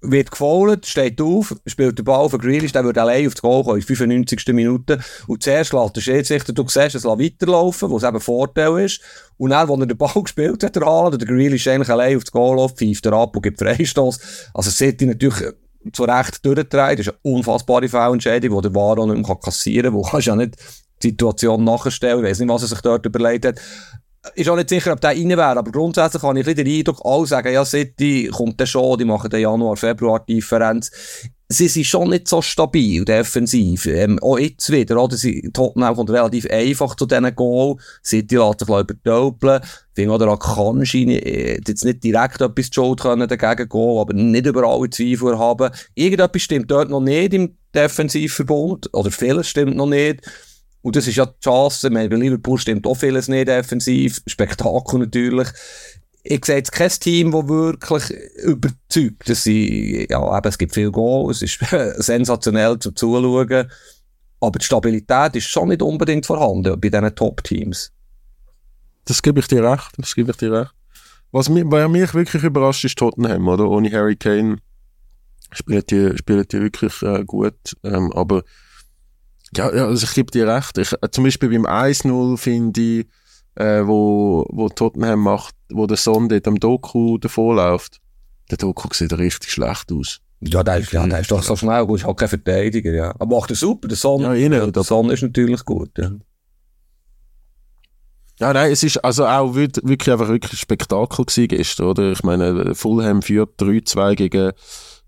[0.00, 3.64] wird gefoult, steht auf, spielt den Ball für Grealish, der wird allein auf das Goal
[3.64, 4.54] kommen, in der 95.
[4.54, 5.00] Minute.
[5.26, 9.00] Und zuerst lässt der Schiedsrichter, du siehst, es weiterlaufen, was eben Vorteil ist.
[9.38, 12.22] Und dann, als er den Ball gespielt hat, der Haaland, der Grealish eigentlich allein auf
[12.22, 14.20] das Goal läuft, pfeift er ab und gibt Freistoß.
[14.54, 15.52] Also City natürlich äh,
[15.92, 16.96] zu Recht durchgetragen.
[16.96, 20.26] Das ist eine unfassbare Fehlentscheidung, die der VAR auch nicht mehr kassieren kann, wo kannst
[20.26, 20.56] ja nicht
[21.02, 22.24] die Situation nachstellen.
[22.24, 23.60] Ich weiß nicht, was er sich dort überlegt hat
[24.34, 27.26] ist auch nicht sicher, ob der rein wäre, aber grundsätzlich habe ich den Eindruck, alle
[27.26, 30.90] sagen, ja, City kommt dann schon, die machen den Januar, Februar Differenz.
[31.52, 33.86] Sie sind schon nicht so stabil, defensiv.
[33.86, 35.16] Ähm, auch jetzt wieder, oder?
[35.16, 37.76] Sie, Tottenham kommt relativ einfach zu diesen Goal.
[38.02, 39.60] City lässt sich übertölpeln.
[39.62, 43.68] Ich finde auch, der Akanji äh, hat jetzt nicht direkt etwas die Schuld können dagegen
[43.68, 45.70] gehen, aber nicht über alle Zweifel haben.
[45.94, 50.22] Irgendetwas stimmt dort noch nicht im Defensivverbund, oder vieles stimmt noch nicht.
[50.82, 55.48] Und das ist ja die Chance, bei Liverpool stimmt auch vieles nicht defensiv, Spektakel natürlich.
[56.24, 58.10] Ich sehe jetzt kein Team, das wirklich
[58.44, 59.28] überzeugt.
[59.28, 61.58] Das sind, ja, eben, es gibt viel Goal, es ist
[61.96, 63.70] sensationell zum Zuschauen.
[64.40, 67.92] Aber die Stabilität ist schon nicht unbedingt vorhanden bei diesen Top-Teams.
[69.04, 70.72] Das gebe ich dir recht, das gebe ich dir recht.
[71.32, 73.68] Was mich, was mich wirklich überrascht, ist Tottenham, oder?
[73.68, 74.58] Ohne Harry Kane
[75.50, 78.42] spielt die, spielt die wirklich äh, gut, ähm, aber
[79.56, 80.78] ja, ja, also ich gebe dir recht.
[80.78, 83.06] Ich, äh, zum Beispiel beim 1-0 finde ich,
[83.54, 88.00] äh, wo, wo Tottenham macht, wo der Son dort am Doku davor läuft.
[88.50, 90.20] Der Doku sieht richtig schlecht aus.
[90.40, 93.14] Ja, der ist, ja, der ist doch so schnell, gut, ist halt kein Verteidiger, ja.
[93.18, 96.10] Aber macht er super, der Son, Ja, innen, der Son ist natürlich gut, ja.
[98.40, 102.10] Ja, nein, es ist also auch wirklich einfach wirklich ein Spektakel gewesen gestern, oder?
[102.10, 104.50] Ich meine, Fulham führt 3-2 gegen,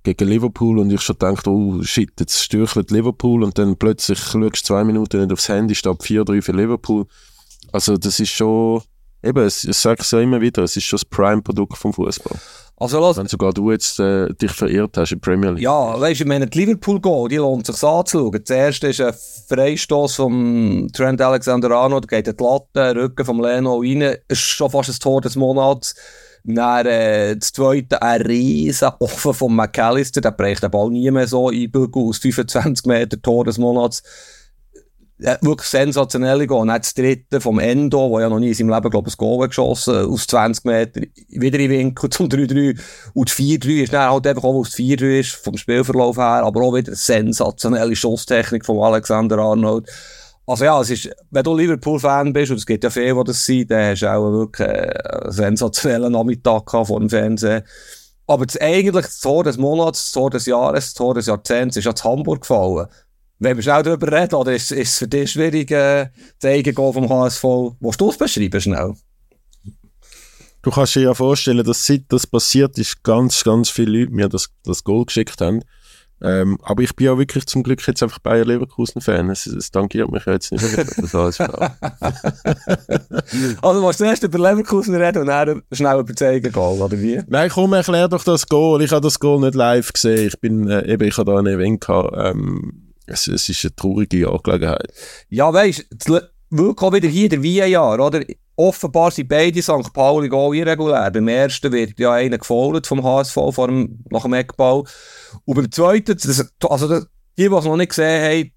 [0.05, 4.37] gegen Liverpool und ich schon gedacht, oh shit, jetzt stürchelt Liverpool und dann plötzlich schaust
[4.37, 7.07] du zwei Minuten nicht aufs Handy, steht 4-3 für Liverpool.
[7.73, 8.83] Also das ist schon,
[9.25, 12.39] eben, ich sage es ja immer wieder, es ist schon das Prime-Produkt vom Fußball.
[12.77, 15.62] Also, los, Wenn sogar du jetzt äh, dich verirrt hast in der Premier League.
[15.62, 18.33] Ja, weißt du, ich meine, die Liverpool Goal, die lohnt sich anzuschauen.
[18.45, 19.14] Das erste ist ein
[19.49, 24.91] Freistoß vom Trent Alexander-Arnold, geht in die Latte, Rücken vom Leno rein, ist schon fast
[24.91, 25.95] ein Tor des Monats.
[26.43, 31.29] Dann, äh, das zweite, ein riesen Offen von McAllister, der bricht den Ball nie mehr
[31.29, 34.03] so in Bügel aus 25 Meter Tor des Monats.
[35.19, 36.51] Äh, wirklich sensationell.
[36.51, 39.15] Und dann das dritte vom Endo, der ja noch nie in seinem Leben, glaube ich,
[39.15, 42.79] ein Goal geschossen aus 20 Meter, wieder in Winkel zum 3-3.
[43.15, 46.45] Und das 4-3 ist dann halt einfach auch, weil es 4-3 ist, vom Spielverlauf her,
[46.45, 49.89] aber auch wieder sensationelle Schusstechnik von Alexander Arnold.
[50.47, 53.47] Also ja, es ist, wenn du Liverpool-Fan bist, und es gibt ja viele, die das
[53.47, 57.62] sind, dann hast du auch wirklich einen sensationellen Nachmittag vor dem Fernsehen.
[58.27, 61.77] Aber das eigentlich das Tor des Monats, das Tor des Jahres, das Tor des Jahrzehnts
[61.77, 62.89] ist ja zu Hamburg gefallen.
[63.45, 66.09] Wenn wir schnell darüber reden, oder ist, ist es für dich schwierig, äh,
[66.40, 67.45] das Eigengoal vom HSV?
[67.78, 68.95] Willst du es beschreiben, schnell?
[70.62, 74.30] Du kannst dir ja vorstellen, dass seit das passiert ist, ganz, ganz viele Leute mir
[74.30, 75.61] das, das Goal geschickt haben.
[76.22, 79.28] Ähm, aber ich bin ja wirklich zum Glück jetzt einfach Bayer Leverkusen-Fan.
[79.28, 80.64] Es, es tangiert mich jetzt nicht
[80.97, 81.38] das alles
[83.61, 87.20] Also, willst du zuerst über Leverkusen reden und dann schnell über das Goal, oder wie?
[87.26, 88.80] Nein, komm, erklär doch das Goal.
[88.80, 90.28] Ich habe das Goal nicht live gesehen.
[90.28, 92.14] Ich bin, äh, eben, ich habe da ein Event gehabt.
[92.16, 94.92] Ähm, es, es ist eine traurige Angelegenheit.
[95.28, 98.24] Ja, weißt du, wirklich auch wieder hier der VAR, oder?
[98.57, 99.92] Offenbar sind beide St.
[99.92, 101.11] Pauli Goal irregulär.
[101.11, 104.84] Beim ersten wird ja einer gefolgt vom HSV vor dem, nach dem Eckball.
[105.44, 108.50] Und beim zweiten, das, also das, die, die es noch nicht gesehen haben,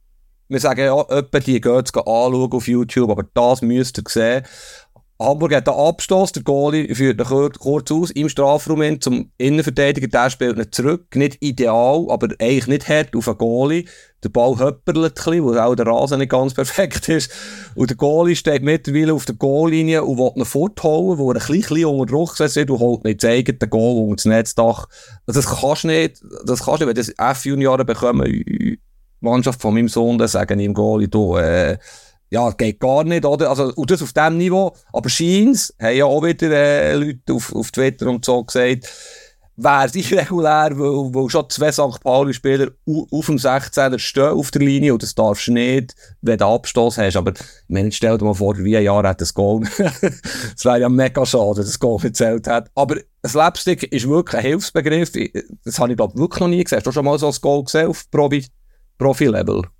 [0.49, 4.43] wir sagen ja, etwa die gehen es anschauen auf YouTube, aber das müsst ihr sehen.
[5.19, 10.07] Hamburg hat den Abstoß, der Goalie führt ihn kurz aus, im Strafraum hin, zum Innenverteidiger,
[10.07, 13.85] der spielt nicht zurück, nicht ideal, aber eigentlich nicht hart auf den Goalie.
[14.23, 17.31] Der Ball höpperlt ein bisschen, weil auch der Rasen nicht ganz perfekt ist.
[17.73, 21.47] Und der Goalie steht mittlerweile auf der Goallinie und will ihn fortholen, wo er ein
[21.47, 24.87] bisschen unter Druck wird und holt nicht zeigen, den Goal unter das Netzdach.
[25.25, 28.77] Das kannst du nicht, das kannst du nicht, wenn das F-Junioren bekommen,
[29.19, 31.77] Mannschaft von meinem Sohn, dann sagen ihm Goalie, du, äh,
[32.29, 33.49] ja, geht gar nicht, oder?
[33.49, 34.75] Also, und das auf dem Niveau.
[34.91, 38.91] Aber Scheins haben ja auch wieder äh, Leute auf, auf Twitter und so gesagt,
[39.57, 42.01] wäre es irregulär, weil, weil schon zwei St.
[42.03, 46.45] Pauli-Spieler auf dem 16er stehen auf der Linie und das darfst du nicht, wenn du
[46.45, 47.15] Abstoß hast.
[47.15, 47.33] Aber,
[47.67, 49.61] meine, stell dir mal vor, wie ein Jahr hat das Goal.
[49.77, 52.69] das wäre ja mega schade, dass das Goal gezählt hat.
[52.75, 55.11] Aber Slapstick ist wirklich ein Hilfsbegriff.
[55.65, 56.77] Das habe ich, glaube wirklich noch nie gesehen.
[56.77, 58.51] Hast du schon mal so ein Goal gesehen auf Profi-Level?
[58.97, 59.76] Profi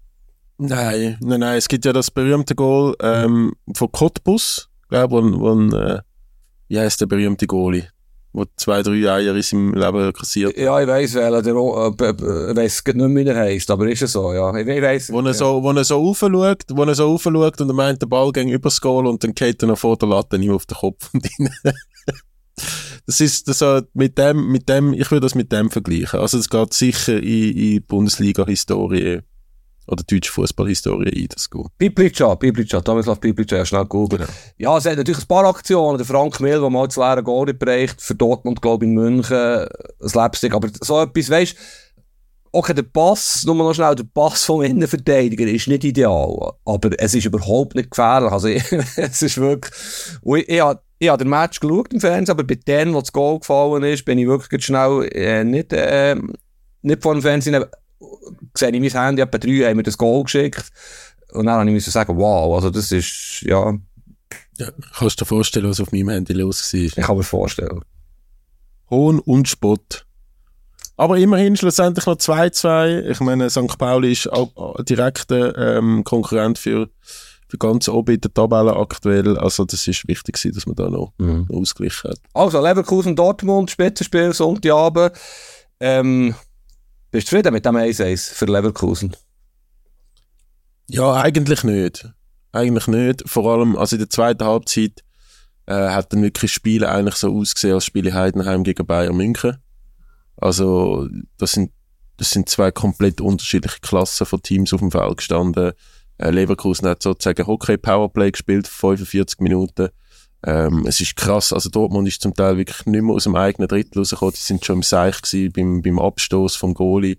[0.58, 1.58] Nein, nein, nein.
[1.58, 6.00] Es gibt ja das berühmte Goal ähm, von Cottbus, glaube wo, wo äh,
[6.68, 7.88] wie heißt der berühmte Goalie?
[8.34, 10.58] Wo zwei, drei Eier in seinem Leben kassiert.
[10.58, 14.02] Ja, ich weiss, weil er, äh, äh, weiss nicht mehr, wie er heisst, aber ist
[14.02, 14.56] es so, ja.
[14.58, 15.12] Ich, ich weiss.
[15.12, 15.34] Wo er ja.
[15.34, 18.50] so, wo er so raufschaut, wo er so raufschaut und er meint, der Ball ging
[18.50, 21.26] übers Goal und dann geht er noch vor der Latte ihm auf den Kopf und
[21.40, 21.50] rein.
[23.06, 26.20] das ist das so, mit dem, mit dem, ich würde das mit dem vergleichen.
[26.20, 29.22] Also, es geht sicher in, in Bundesliga-Historie
[29.88, 31.72] oder deutsche Fußballhistorie ein, das gut.
[31.78, 34.24] Biblica, Biblica, Tomislav Biblica, ja schnell googeln.
[34.24, 34.34] Genau.
[34.58, 37.54] Ja, es hat natürlich ein paar Aktionen, der Frank Mill, der mal zu leeren Goal
[37.54, 39.68] bereicht, für Dortmund, glaube ich, in München, ein
[40.08, 41.56] Slapstick, aber so etwas, weißt
[42.52, 47.14] okay, der Pass, nur noch schnell, der Pass vom Innenverteidiger ist nicht ideal, aber es
[47.14, 48.48] ist überhaupt nicht gefährlich, also
[48.96, 49.74] es ist wirklich,
[50.24, 50.64] ich, ich,
[51.00, 54.06] ich habe den Match geschaut im Fernsehen, aber bei denen, wo das Goal gefallen ist,
[54.06, 56.16] bin ich wirklich schnell äh, nicht, äh,
[56.82, 57.66] nicht vor dem Fernsehen
[58.56, 60.72] sehe ich mein Handy, etwa drei haben mir das Goal geschickt.
[61.32, 63.74] Und dann habe ich müssen sagen, wow, also das ist, ja.
[64.58, 66.80] Ja, kannst du dir vorstellen, was auf meinem Handy los war?
[66.80, 67.82] Ich kann mir vorstellen.
[68.90, 70.06] Hohn und Spott.
[70.96, 73.04] Aber immerhin schlussendlich noch 2-2.
[73.10, 73.78] Ich meine, St.
[73.78, 76.90] Pauli ist auch direkter ähm, Konkurrent für,
[77.48, 79.38] für ganz oben in der Tabelle aktuell.
[79.38, 81.48] Also das ist wichtig, dass man da noch mhm.
[81.54, 82.20] ausgeglichen hat.
[82.34, 85.12] Also Leverkusen, Dortmund, Spitzenspiel, Sonntagabend.
[85.80, 86.34] Ähm,
[87.18, 89.16] bist du zufrieden mit dem 1-1 für Leverkusen?
[90.88, 92.08] Ja, eigentlich nicht.
[92.52, 93.24] Eigentlich nicht.
[93.28, 95.04] Vor allem, also in der zweiten Halbzeit
[95.66, 99.58] äh, hat dann wirklich Spiele eigentlich so ausgesehen als Spiele Heidenheim gegen Bayern München.
[100.36, 101.08] Also
[101.40, 101.72] das sind,
[102.18, 105.72] das sind zwei komplett unterschiedliche Klassen von Teams auf dem Feld gestanden.
[106.20, 109.90] Äh, Leverkusen hat sozusagen Hockey Powerplay gespielt, 45 Minuten.
[110.48, 113.68] Ähm, es ist krass, also Dortmund ist zum Teil wirklich nicht mehr aus dem eigenen
[113.68, 117.18] Drittel rausgekommen, die sind schon im Seich gewesen, beim, beim Abstoß vom Goalie,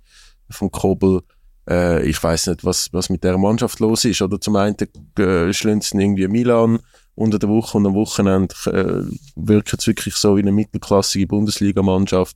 [0.49, 1.21] vom Kobel.
[1.69, 4.23] Äh, ich weiß nicht, was, was mit der Mannschaft los ist.
[4.23, 4.77] Oder zum einen
[5.19, 6.79] äh, schlünzen irgendwie Milan
[7.17, 12.35] unter der Woche und am Wochenende äh, wirkt es wirklich so wie eine mittelklassige Bundesligamannschaft.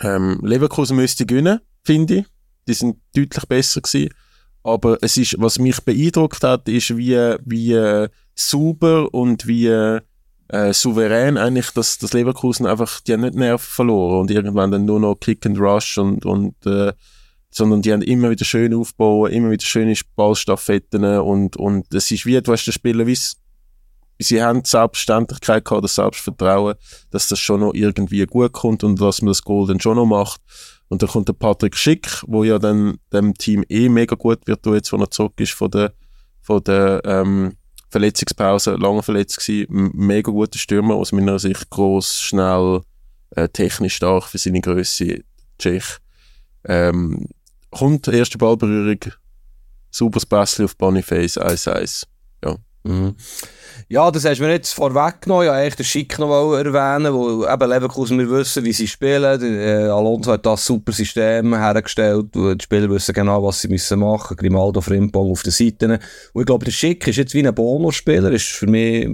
[0.00, 2.26] Ähm, Leverkusen müsste gewinnen, finde ich.
[2.66, 4.14] Die sind deutlich besser gewesen.
[4.62, 11.38] Aber es ist, was mich beeindruckt hat, ist, wie, wie sauber und wie äh, souverän
[11.38, 15.16] eigentlich, dass das Leverkusen einfach, die haben nicht Nerven verloren und irgendwann dann nur noch
[15.16, 16.92] Kick and Rush und, und äh,
[17.50, 22.26] sondern die haben immer wieder schön aufbauen, immer wieder schöne Ballstaffetten und, und es ist
[22.26, 23.18] wie, du hast den Spieler wie
[24.18, 26.74] sie haben die Selbstständigkeit gehabt, das Selbstvertrauen,
[27.10, 30.06] dass das schon noch irgendwie gut kommt und dass man das Goal dann schon noch
[30.06, 30.40] macht.
[30.88, 34.64] Und dann kommt der Patrick Schick, wo ja dann dem Team eh mega gut wird,
[34.66, 35.92] jetzt, wo er zurück ist von der,
[36.40, 37.56] von der, ähm,
[37.88, 42.80] Verletzungspause, lange verletzt gewesen, mega guter Stürmer, aus meiner Sicht groß, schnell,
[43.30, 45.22] äh, technisch stark für seine Größe,
[45.58, 45.98] Tschech.
[46.64, 47.28] Ähm,
[47.70, 48.98] kommt erste Ballberührung,
[49.90, 52.04] sauberes Pässchen auf Boniface, 1-1.
[52.44, 52.56] Ja.
[52.86, 53.14] Mhm.
[53.88, 55.46] Ja, das hast du mir jetzt vorweggenommen.
[55.46, 59.40] Ja, eigentlich den Schick noch erwähnen, wo eben Leverkusen, wir wissen, wie sie spielen.
[59.42, 62.34] Äh, Alonso hat das super System hergestellt.
[62.34, 64.36] Die Spieler wissen genau, was sie müssen machen.
[64.36, 65.92] Grimaldo, Frimpong auf den Seiten.
[66.32, 68.32] Und ich glaube, der Schick ist jetzt wie ein Bonusspieler.
[68.32, 69.08] Ist für mich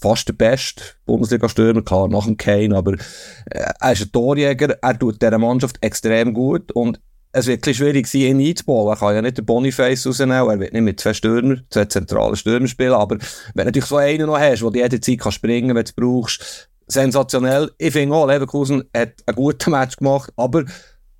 [0.00, 1.82] fast der beste Bundesliga-Stürmer.
[1.82, 4.76] Klar, nach dem Kane, aber äh, er ist ein Torjäger.
[4.80, 6.70] Er tut dieser Mannschaft extrem gut.
[6.70, 7.00] Und
[7.32, 8.92] es wird ein schwierig ihn einzubauen.
[8.92, 12.36] Er kann ja nicht den Boniface rausnehmen, er wird nicht mit zwei Stürmer, zwei zentralen
[12.36, 13.16] Stürmer spielen, aber
[13.54, 15.82] wenn du natürlich so einen noch hast, wo du jede Zeit kann springen wenn du
[15.82, 17.70] es brauchst, sensationell.
[17.78, 20.64] Ich finde auch, Leverkusen hat einen guten Match gemacht, aber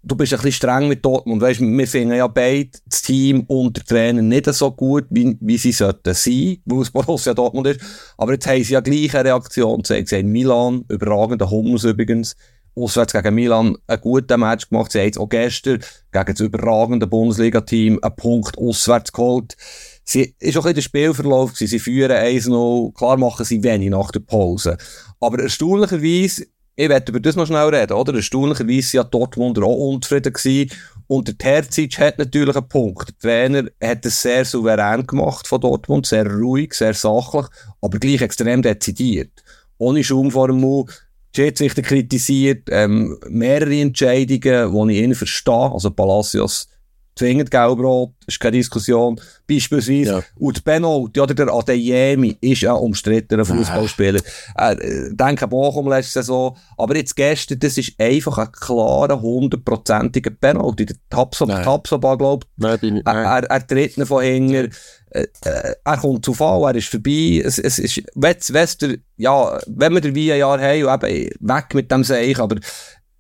[0.02, 1.40] du bist ein bisschen streng mit Dortmund.
[1.40, 5.56] Weißt, wir finden ja beide das Team und der Trainer nicht so gut, wie, wie
[5.56, 7.80] sie sollten sein, weil es Borussia Dortmund ist.
[8.18, 9.82] Aber jetzt haben sie ja gleich eine Reaktion.
[9.84, 12.36] Sie haben Milan, überragender Hummels übrigens,
[12.74, 14.92] auswärts gegen Milan einen guten Match gemacht.
[14.92, 19.56] Sie haben jetzt auch gestern gegen das überragende Bundesliga-Team einen Punkt auswärts geholt.
[20.04, 21.70] Sie ist auch ein bisschen der Spielverlauf gewesen.
[21.70, 22.94] Sie führen 1-0.
[22.94, 24.76] Klar machen sie wenig nach der Pause.
[25.20, 28.14] Aber erstaunlicherweise, ich werde über das noch schnell reden, oder?
[28.14, 30.70] Erstaunlicherweise ja Dortmunder auch unzufrieden gewesen.
[31.06, 33.22] Und der Terzic hat natürlich einen Punkt.
[33.22, 37.46] Der Trainer hat es sehr souverän gemacht von Dortmund, sehr ruhig, sehr sachlich,
[37.82, 39.44] aber gleich extrem dezidiert.
[39.76, 40.90] Ohne Schaum vor dem Mund
[41.35, 46.68] Schiedsrichter kritisiert, ähm, mehrere Entscheidungen, die ich ihn verstehe, also Palacios
[47.14, 49.20] zwingend gelb-rot, ist keine Diskussion.
[49.49, 50.22] Beispielsweise, ja.
[50.39, 54.20] und Penalty, oder der Adeyemi ist ja umstrittener Fußballspieler.
[54.55, 56.57] Er, äh, denke Bochum letzte Saison.
[56.76, 60.87] Aber jetzt gestern, das ist einfach ein klarer, hundertprozentiger Penalty.
[60.87, 64.72] Der Tapsoba, Tapsoba glaubt, er, er tritt ihn von hinten.
[65.14, 67.42] Äh, äh, er kommt zu Fall, er ist vorbei.
[67.44, 71.74] Es, es ist, wenn's, wenn's der, ja, wenn wir den VAR haben, und eben weg
[71.74, 72.56] mit dem Seich, aber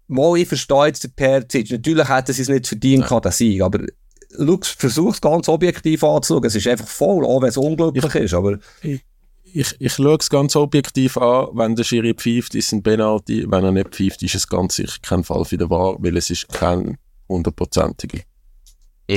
[0.08, 1.70] Mal, ich verstehe jetzt den Terzic.
[1.70, 3.20] Natürlich hätten sie es nicht verdient, ja.
[3.20, 3.78] den Sieg, aber
[4.62, 6.44] versuch es ganz objektiv anzuschauen.
[6.44, 8.58] Es ist einfach voll, auch wenn es unglücklich ich, ist, aber...
[8.82, 9.00] Ich,
[9.44, 13.64] ich, ich schaue es ganz objektiv an, wenn der Schiri pfeift, ist ein Penalty, wenn
[13.64, 16.48] er nicht pfeift, ist es ganz sicher kein Fall für den Wahr, weil es ist
[16.48, 18.20] kein hundertprozentiger.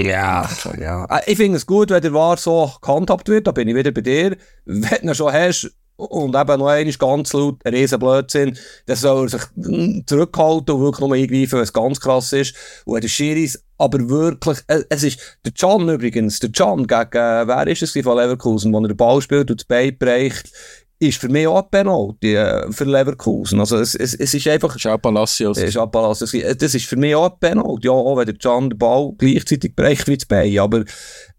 [0.03, 1.05] Ja, ja.
[1.05, 3.91] Äh, ich finde es gut, wenn der Wahr so gehandhabt wird, da bin ich wieder
[3.91, 4.35] bei dir.
[4.65, 9.25] Wenn du schon hast, und eben noch einmal ganz laut, ein riesen Blödsinn, dann soll
[9.25, 12.53] er sich zurückhalten und wirklich nur eingreifen, wenn es ganz krass ist.
[12.85, 17.47] Und der Schiris aber wirklich, äh, es ist, der Can übrigens, der Can gegen, äh,
[17.47, 20.51] wer ist es von Leverkusen, wo er den Ball spielt und das Bein bricht,
[20.97, 23.59] ist für mich auch ein Penalty äh, für Leverkusen.
[23.59, 24.77] Also es, es, es ist einfach...
[24.85, 25.75] Auch Palacios.
[25.75, 26.31] Auch Palacios.
[26.57, 27.87] Das ist für mich auch ein Penalty.
[27.87, 30.57] Ja, auch wenn der Can den Ball gleichzeitig bricht wie das Bein.
[30.59, 30.85] Aber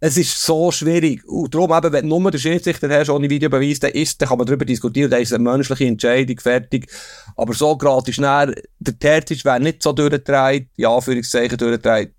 [0.00, 1.26] es ist so schwierig.
[1.26, 4.38] Und darum eben, wenn du nur den Schiedsrichter hast, ohne Videobeweis, dann ist, dann kann
[4.38, 6.90] man darüber diskutieren, dann ist eine menschliche Entscheidung, fertig.
[7.36, 12.12] Aber so gerade ist näher, der Terzic wäre nicht so durchgedreht, ja, Anführungszeichen durchgedreht,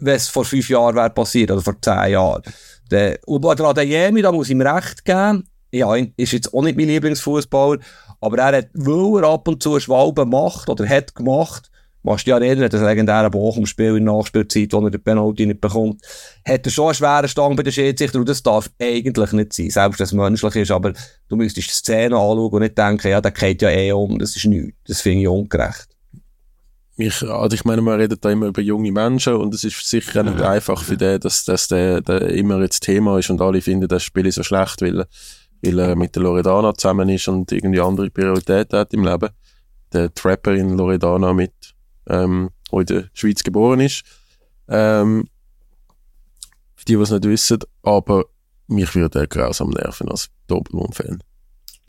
[0.00, 2.42] wenn es vor fünf Jahren wäre passiert, oder vor zehn Jahren.
[2.90, 6.76] Der, und bei Adeyemi, da muss ich ihm recht geben, ja, ist jetzt auch nicht
[6.76, 7.80] mein Lieblingsfußballer,
[8.20, 11.70] aber er hat, weil er ab und zu Schwalben macht oder hat gemacht,
[12.06, 15.62] Machst du dich erinnern, das legendäre Bochum-Spiel in der Nachspielzeit, wo er den Penalty nicht
[15.62, 16.02] bekommt,
[16.46, 19.70] hat er schon einen schweren Stang bei den Schiedsrichter und das darf eigentlich nicht sein,
[19.70, 20.92] selbst wenn es menschlich ist, aber
[21.28, 24.36] du müsstest die Szene anschauen und nicht denken, ja, der geht ja eh um, das
[24.36, 24.76] ist nichts.
[24.86, 25.88] Das finde ich ungerecht.
[26.98, 30.22] Ich, also ich meine, man redet da immer über junge Menschen und es ist sicher
[30.24, 33.88] nicht einfach für den, dass, dass der, der immer jetzt Thema ist und alle finden
[33.88, 35.06] das Spiel so schlecht, weil
[35.64, 39.30] weil er mit der Loredana zusammen ist und irgendwie andere Prioritäten hat im Leben.
[39.92, 41.52] Der Trapperin Loredana mit,
[42.08, 44.02] ähm, die in der Schweiz geboren ist.
[44.68, 45.28] Ähm,
[46.74, 48.24] für die, die es nicht wissen, aber
[48.66, 51.22] mich würde er grausam nerven als Doppelmond-Fan.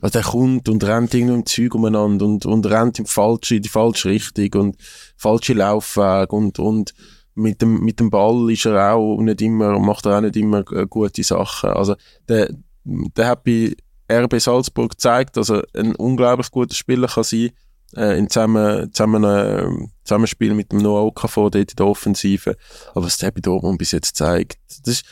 [0.01, 3.61] Also der kommt und rennt irgendwie im Zeug umeinander und, und rennt im falsche, in
[3.61, 4.75] die falsche Richtung und
[5.17, 6.93] falsche Laufweg und, und
[7.33, 10.69] mit dem, mit dem Ball ist er auch nicht immer, macht er auch nicht immer
[10.71, 11.71] äh, gute Sachen.
[11.71, 11.95] Also
[12.27, 12.49] der,
[12.85, 13.75] der hat bei
[14.11, 17.51] RB Salzburg gezeigt, dass er ein unglaublich guter Spieler kann sein
[17.95, 19.67] äh, in zusammen, zusammen, äh,
[20.03, 22.55] Zusammenspiel mit dem Noah Okafor dort in der Offensive.
[22.93, 25.05] Aber was der bei Dortmund bis jetzt zeigt, das ist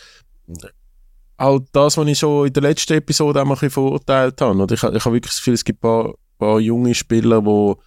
[1.37, 4.59] halt das, was ich schon in der letzten Episode auch mal verurteilt habe.
[4.59, 7.77] Oder ich, ich habe wirklich das Gefühl, es gibt ein paar, paar junge Spieler, wo,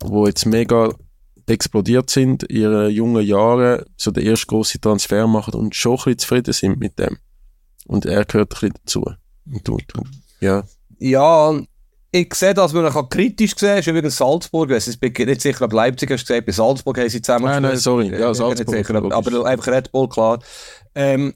[0.00, 0.90] wo jetzt mega
[1.46, 5.96] explodiert sind in ihren jungen Jahren, so den ersten grossen Transfer machen und schon ein
[5.96, 7.18] bisschen zufrieden sind mit dem.
[7.90, 9.04] Und er gehört ein bisschen dazu.
[10.38, 10.62] Ja.
[11.00, 11.60] Ja,
[12.12, 13.78] ich sehe, dass man ihn kritisch sehen kann.
[13.78, 14.70] ist übrigens Salzburg.
[14.70, 17.62] Es ist nicht sicher, ob Leipzig hast du gesagt, bei Salzburg haben sie zusammen Nein,
[17.62, 18.16] nein, sorry.
[18.16, 18.70] Ja, Salzburg.
[18.70, 20.38] Sicher, aber, aber einfach Red Bull, klar.
[20.94, 21.34] Ähm,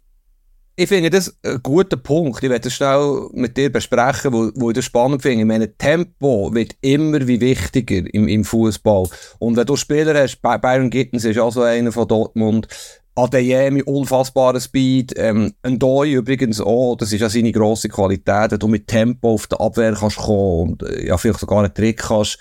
[0.76, 2.42] ich finde das ein guter Punkt.
[2.42, 5.40] Ich werde das schnell mit dir besprechen, wo, wo ich das spannend finde.
[5.40, 9.08] Ich meine, Tempo wird immer wie wichtiger im, im Fußball.
[9.40, 12.68] Und wenn du Spieler hast, Byron Gittens ist also einer von Dortmund,
[13.16, 18.58] Adeyemi, unfassbarer Speed, ähm, ein Doi übrigens auch, das ist ja seine grosse Qualität, wenn
[18.58, 21.98] du mit Tempo auf der Abwehr kannst kommen und äh, ja, vielleicht sogar einen Trick
[21.98, 22.38] kannst,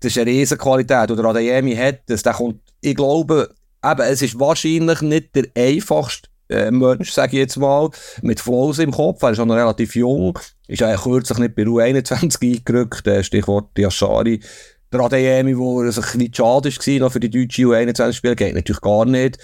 [0.00, 1.10] das ist eine riesen Qualität.
[1.10, 3.50] Oder Adeyemi hat das, der kommt, ich glaube,
[3.84, 7.88] eben, es ist wahrscheinlich nicht der einfachste äh, Mensch, sage ich jetzt mal,
[8.20, 11.62] mit Flows im Kopf, er ist auch noch relativ jung, ist ja kürzlich nicht bei
[11.62, 14.40] U21 eingerückt, äh, Stichwort Yashari,
[14.92, 18.80] der Adeyemi, wo er sich nicht schade war, noch für die deutsche U21-Spiele, geht natürlich
[18.80, 19.38] gar nicht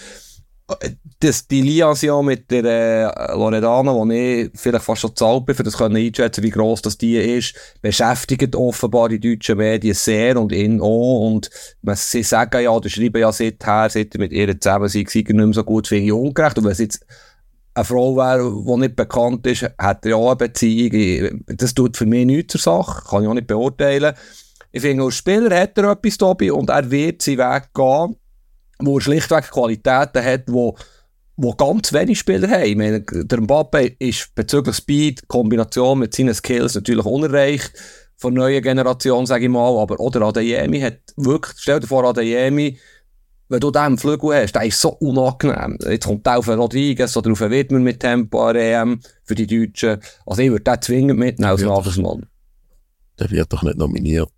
[1.19, 5.63] das, die Liaison mit der äh, Loredana, wo ich vielleicht fast schon zahlt bin, für
[5.63, 10.51] das können einschätzen, wie gross das die ist, beschäftigt offenbar die deutschen Medien sehr und
[10.51, 11.25] ihn auch.
[11.25, 11.49] Und
[11.93, 15.33] sie sagen ja, oder schreiben ja seither, seit er mit ihr zusammen sind, sei nicht
[15.33, 16.57] mehr so gut, finde ich ungerecht.
[16.57, 17.05] Und wenn es jetzt
[17.73, 21.43] eine Frau wäre, die nicht bekannt ist, hat er ja auch eine Beziehung.
[21.47, 24.15] Das tut für mich nichts zur Sache, kann ich auch nicht beurteilen.
[24.73, 28.17] Ich finde, als Spieler hat er etwas dabei und er wird seinen Weg gehen
[28.79, 30.77] wo er schlichtweg Qualitäten hat, wo,
[31.35, 32.65] wo ganz wenig Spieler haben.
[32.65, 37.71] Ich meine, der Mbappe ist bezüglich Speed, Kombination mit seinen Skills natürlich unerreicht
[38.17, 42.03] von der neuen Generation, sage ich mal, aber oder Adeyemi hat wirklich, stell dir vor,
[42.03, 42.79] Adeyemi,
[43.49, 45.77] wenn du den Flügel hast, der ist so unangenehm.
[45.87, 50.01] Jetzt kommt der auf Rodriguez oder auf Widmer mit Tempo EM für die Deutschen.
[50.25, 52.25] Also ich würde den zwingend mitnehmen als Nachwuchsmann.
[53.19, 54.31] Der wird doch nicht nominiert.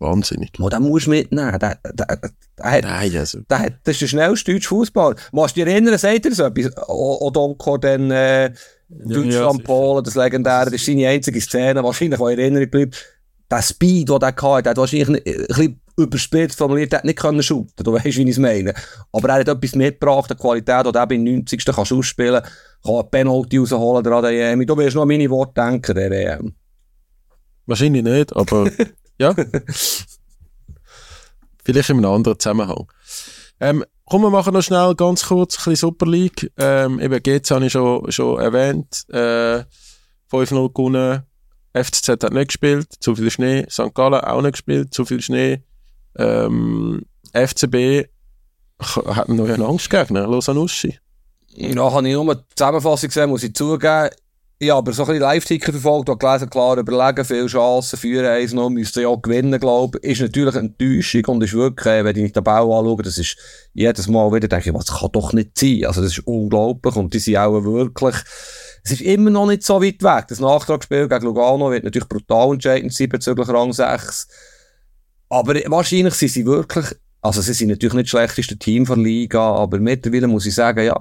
[0.00, 0.52] Wahnsinnig.
[0.58, 1.58] Oh, den musst du mitnehmen.
[1.58, 2.18] Der, der, der
[2.58, 3.40] hat, Nein, also.
[3.50, 5.14] Hat, das ist der schnellste deutsche Fußball.
[5.32, 6.72] Musst du dich erinnern, sagt er so etwas?
[6.88, 8.50] Odonko, dann, äh,
[8.88, 13.04] Deutschland, ja, Polen, das Legendäre, das ist seine einzige Szene, wahrscheinlich, die in Erinnerung bleibt.
[13.50, 17.18] Der Speed, den der hatte, der hat wahrscheinlich ein bisschen überspitzt formuliert, der hat nicht
[17.18, 17.84] können shooten.
[17.84, 18.72] Du weißt, wie ich es meine.
[19.12, 21.64] Aber er hat etwas mitgebracht, eine Qualität, die du im 90.
[21.66, 22.42] kannst ausspielen,
[22.82, 24.66] kann eine Penalty rausholen, der ADM.
[24.66, 26.54] Du wirst noch an meine Worte denken, der EM.
[27.66, 28.70] Wahrscheinlich nicht, aber
[29.20, 29.34] Ja.
[31.64, 32.90] Vielleicht in einem anderen Zusammenhang.
[33.60, 36.50] Ähm, komm, wir machen noch schnell ganz kurz ein bisschen Super League.
[36.56, 39.04] Ähm, eben GC habe ich schon, schon erwähnt.
[39.10, 39.64] Äh,
[40.32, 41.24] 5-0 gewonnen.
[41.74, 42.86] FCZ hat nicht gespielt.
[43.00, 43.66] Zu viel Schnee.
[43.70, 43.94] St.
[43.94, 44.94] Gallen auch nicht gespielt.
[44.94, 45.62] Zu viel Schnee.
[46.16, 47.04] Ähm,
[47.34, 48.08] FCB
[48.80, 50.26] hat einen neuen Angstgegner.
[50.26, 50.98] Lausanne-Uschi.
[51.50, 54.08] Ja, habe ich nur die Zusammenfassung gesehen, muss ich zugeben.
[54.62, 58.52] Ja, aber so ein bisschen Live-Ticker verfolgt, hat gelesen, klar, überlegen, viele Chancen, führen eins
[58.52, 60.10] noch, müsste ja gewinnen, glaube ich.
[60.10, 63.38] Ist natürlich eine Enttäuschung und ist wirklich, äh, wenn ich den Bau anschaue, das ist
[63.72, 65.86] jedes Mal wieder, denke ich, was kann doch nicht sein.
[65.86, 68.16] Also, das ist unglaublich und die sind auch wirklich,
[68.84, 70.26] es ist immer noch nicht so weit weg.
[70.28, 74.28] Das Nachtragsspiel gegen Lugano wird natürlich brutal entscheidend sein bezüglich Rang 6.
[75.30, 76.84] Aber wahrscheinlich sind sie wirklich,
[77.22, 80.84] also sie sind natürlich nicht das schlechteste Team der Liga, aber mittlerweile muss ich sagen,
[80.84, 80.98] ja,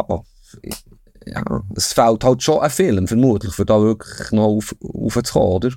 [1.34, 5.70] ja, es fehlt halt schon ein Film, vermutlich, für da wirklich noch auf, aufzukommen, oder?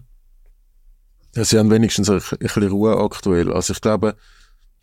[1.34, 3.52] Ja, sie haben wenigstens ein, ein bisschen Ruhe aktuell.
[3.52, 4.16] Also ich glaube,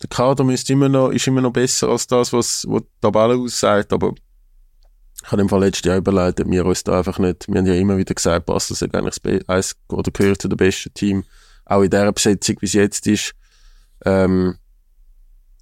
[0.02, 3.36] der Kader ist immer noch, ist immer noch besser als das, was, was die Tabelle
[3.36, 4.14] aussagt, aber
[5.22, 7.66] ich habe im Fall letztes Jahr überlegt, ob wir uns da einfach nicht, wir haben
[7.66, 11.24] ja immer wieder gesagt, Basel ist eigentlich das eins oder gehört zu dem besten Team,
[11.66, 13.34] auch in der Besetzung, wie es jetzt ist.
[14.06, 14.56] Ähm,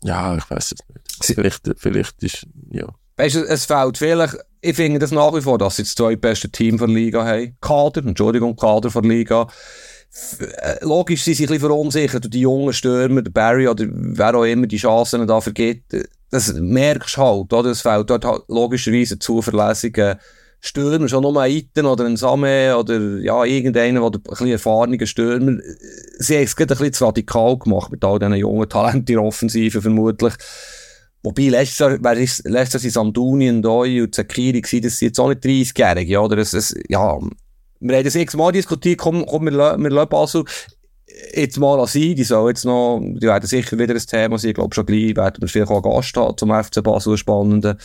[0.02, 1.24] ja, ich weiß es nicht.
[1.36, 2.86] Vielleicht, vielleicht ist, ja.
[3.18, 6.50] Weißt du, es fehlt vielleicht, ich finde das nach wie vor, dass sie das zweitbeste
[6.50, 7.56] Team der Liga haben.
[7.60, 9.48] Kader, Entschuldigung, Kader der Liga.
[10.40, 14.34] Äh, logisch sind sie ein bisschen verunsichert durch die jungen Stürmer, der Barry oder wer
[14.36, 15.82] auch immer die Chancen da vergeht.
[16.30, 17.70] Das merkst du halt, oder?
[17.70, 20.18] Es fehlt dort halt logischerweise zuverlässige
[20.60, 25.06] Stürmer, schon nur ein Iten oder ein Same oder ja, irgendeiner, der ein bisschen erfahrener
[25.06, 25.58] Stürmer.
[26.18, 29.18] Sie haben es gerade ein bisschen zu radikal gemacht mit all diesen jungen Talenten in
[29.18, 30.34] Offensive vermutlich.
[31.28, 34.96] Wobei, letztes Jahr, wer ist, letztes Jahr sind Sanduni und Doi und Zakiri gewesen, das
[34.96, 36.36] sind jetzt auch nicht 30-Jährige, oder?
[36.36, 37.18] Das, das, ja,
[37.80, 40.44] wir haben das x-mal diskutiert, komm, komm, wir, lassen, Basel
[41.34, 44.50] jetzt mal an sein, die soll jetzt noch, die werden sicher wieder ein Thema sein,
[44.50, 47.76] ich glaube schon gleich werden wir vielleicht auch Gast haben zum FC Basel, spannenden.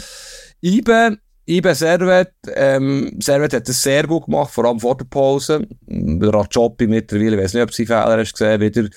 [0.62, 5.68] Ibe, Ibe Servet, ähm, Servet hat das sehr gut gemacht, vor allem vor der Pause.
[5.90, 8.88] Rajopi mittlerweile, ich weiß nicht, ob sie Fehler hast gesehen, wieder,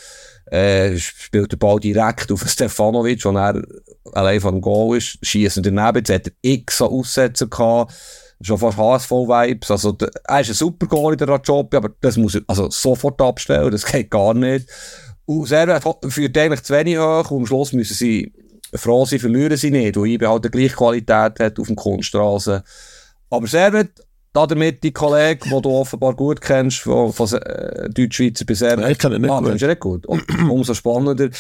[0.51, 3.63] äh, spielt der Ball direkt auf Stefanovic, wo er
[4.13, 7.95] allein von Goal ist, schießen daneben, jetzt hat er x so Aussetzer gehabt,
[8.41, 12.17] schon fast HSV-Vibes, also, der, er ist ein super Goal in der Rajopi, aber das
[12.17, 14.69] muss er, also sofort abstellen, das geht gar nicht.
[15.27, 17.31] Und Servet führt eigentlich zu wenig hoch.
[17.33, 18.33] Und am Schluss müssen sie
[18.73, 22.63] froh sein, verlieren sie nicht, weil IBE halt die gleiche Qualität hat auf dem Kunststraße.
[23.31, 24.06] Aber Servet
[24.45, 28.77] damit die Kollege, den du offenbar gut kennst, von, von äh, Deutschschweizer bis er.
[28.77, 29.61] Nein, ich kenne ihn nicht ah, gut.
[29.61, 30.07] nicht gut.
[30.07, 31.31] Und, umso spannender.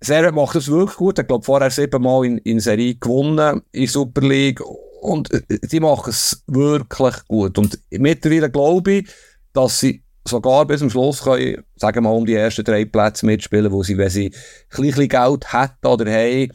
[0.00, 1.18] Servet macht das wirklich gut.
[1.18, 4.60] Ich glaube, vorher siebenmal in, in Serie gewonnen, in Super League.
[5.00, 7.58] Und äh, die machen es wirklich gut.
[7.58, 9.08] Und mittlerweile glaube ich,
[9.52, 13.26] dass sie sogar bis zum Schluss können, sagen wir mal, um die ersten drei Plätze
[13.26, 14.32] mitspielen, wo sie, wenn sie
[14.76, 16.52] ein bisschen Geld hätten oder haben,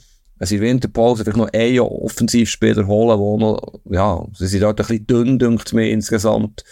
[0.47, 4.87] sie in Winterpause vielleicht noch einen Offensivspieler holen, wo noch, ja, sie sind dort ein
[4.87, 6.63] bisschen dünn, dünkt mir insgesamt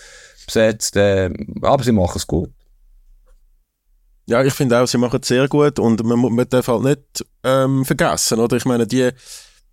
[0.45, 1.29] besetzt, äh,
[1.61, 2.49] aber sie machen es gut.
[4.29, 7.25] Ja, ich finde auch, sie machen es sehr gut und man, man darf halt nicht
[7.43, 8.57] ähm, vergessen, oder?
[8.57, 9.09] Ich meine, die,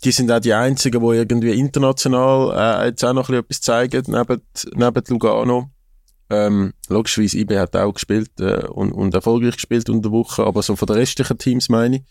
[0.05, 2.53] die sind auch die einzigen, die irgendwie international
[2.85, 4.43] äh, jetzt auch noch ein bisschen etwas zeigen, neben,
[4.75, 5.71] neben Lugano.
[6.31, 10.63] Ähm, logischerweise, IB hat auch gespielt äh, und, und erfolgreich gespielt unter der Woche, aber
[10.63, 12.03] so von den restlichen Teams meine ich,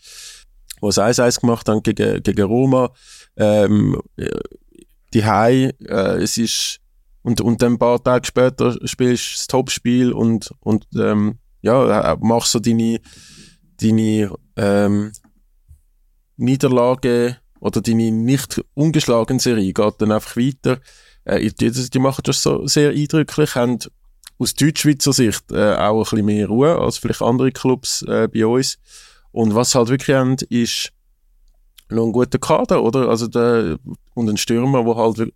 [0.82, 2.92] die es 1-1 gemacht haben gegen, gegen Roma,
[3.36, 4.28] ähm, äh,
[5.12, 6.80] die Hai, äh, es ist
[7.24, 12.12] und, und dann ein paar Tage später spielst du das Topspiel und, und ähm, ja,
[12.12, 13.00] äh, machst so deine,
[13.80, 15.10] deine ähm,
[16.36, 20.80] Niederlage oder deine nicht ungeschlagene Serie geht dann einfach weiter.
[21.24, 23.78] Äh, die, die die machen das so sehr eindrücklich, haben
[24.38, 28.44] aus Deutschschweizer Sicht äh, auch ein bisschen mehr Ruhe als vielleicht andere Clubs äh, bei
[28.44, 28.78] uns.
[29.34, 30.92] Und was sie halt wirklich haben, ist
[31.88, 33.08] noch einen guten Kader, oder?
[33.08, 33.78] Also der,
[34.14, 35.32] und ein Stürmer, wo halt, du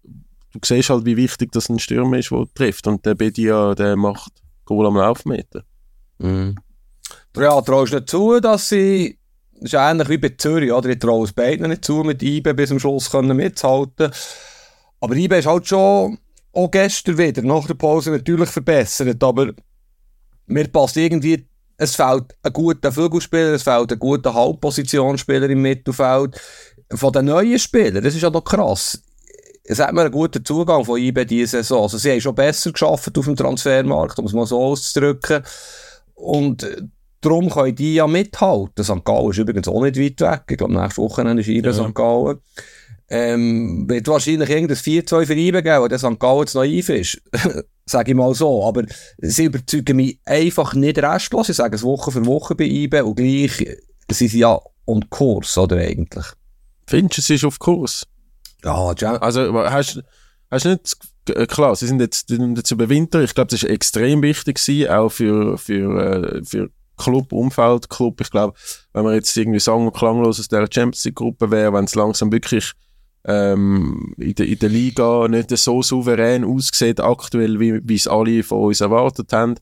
[0.64, 2.86] siehst halt, wie wichtig das ein Stürmer ist, der trifft.
[2.86, 4.30] Und der Bedia, der macht
[4.66, 5.64] Goal am Laufmeter.
[6.18, 6.54] Mhm.
[7.36, 9.18] Ja, traust du nicht zu, dass sie,
[9.54, 10.90] das ist ähnlich wie bei Zürich, oder?
[10.90, 14.12] Ich traue es beiden nicht zu, mit IBE bis zum Schluss können mitzuhalten.
[15.00, 16.18] Aber IBE ist halt schon,
[16.52, 19.52] auch gestern wieder, nach der Pause natürlich verbessert, aber
[20.46, 21.47] mir passt irgendwie,
[21.78, 26.38] es fehlt ein guter Flügelspieler, es fehlt ein guter Halbpositionsspieler im Mittelfeld.
[26.92, 29.00] Von den neuen Spielern, das ist ja doch krass.
[29.62, 31.82] Es hat mir einen guten Zugang von IBE diese Saison.
[31.82, 35.42] Also sie haben schon besser geschafft auf dem Transfermarkt, um es mal so auszudrücken.
[36.14, 36.82] Und äh,
[37.20, 38.82] darum können die ja mithalten.
[38.82, 39.04] St.
[39.04, 40.42] Gallen ist übrigens auch nicht weit weg.
[40.50, 41.72] Ich glaube, nächste Woche ist IBE Ja.
[41.74, 41.94] St.
[41.94, 42.38] Gallen.
[43.10, 46.18] Ähm, wird wahrscheinlich irgendein 4-2 für IBE geben, weil der St.
[46.18, 47.22] Gallen jetzt naiv ist.
[47.88, 48.64] Sag ich mal so.
[48.64, 48.84] Aber
[49.18, 51.48] sie überzeugen mich einfach nicht restlos.
[51.48, 53.66] Ich sage es Woche für Woche bei IBE und gleich
[54.10, 56.26] sind sie ja on Kurs, oder eigentlich?
[56.86, 58.06] Findest du, es ist auf Kurs?
[58.64, 60.02] Ja, Jam Also, hast,
[60.50, 60.96] hast du nicht,
[61.30, 64.56] äh, klar, sie sind jetzt, sind jetzt über Winter, ich glaube, das ist extrem wichtig
[64.56, 68.20] gewesen, auch für, für, äh, für Club, Umfeld, Club.
[68.20, 68.54] Ich glaube,
[68.92, 71.94] wenn man jetzt irgendwie sang- und klanglos aus der Champions League Gruppe wäre, wenn es
[71.94, 72.72] langsam wirklich
[73.28, 78.42] ähm, in, der, in der Liga nicht so souverän aussieht aktuell, wie wie es alle
[78.42, 79.56] von uns erwartet haben,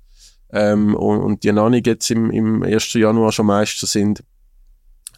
[0.53, 2.93] ähm, und, und die noch nicht jetzt im, im 1.
[2.95, 4.23] Januar schon Meister sind,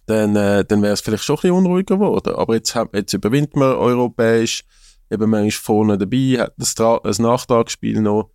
[0.07, 2.35] dann, äh, dann wäre es vielleicht schon ein bisschen unruhiger geworden.
[2.35, 4.65] Aber jetzt, hat- jetzt überwindet man europäisch,
[5.11, 8.31] eben man ist vorne dabei, hat das, Tra das Nachtragsspiel noch.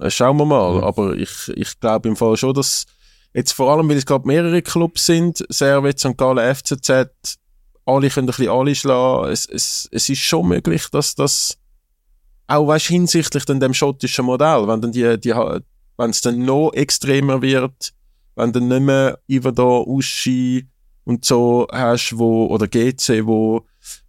[0.00, 0.76] Äh, schauen wir mal.
[0.76, 0.84] Mhm.
[0.84, 2.84] Aber ich, ich glaube im Fall schon, dass
[3.32, 6.16] jetzt vor allem, weil es gerade mehrere Clubs sind, Servet, St.
[6.16, 7.08] Gallen, FCZ,
[7.86, 9.30] alle können ein bisschen alle schlagen.
[9.30, 11.58] Es, es, es ist schon möglich, dass das
[12.46, 15.34] auch weißt, hinsichtlich dann dem schottischen Modell, wenn dann die, die
[15.96, 17.92] wenn es dann noch extremer wird,
[18.36, 20.66] wenn dann nicht mehr Ivador, Uschi
[21.04, 23.66] und so hast, wo, oder GC, wo,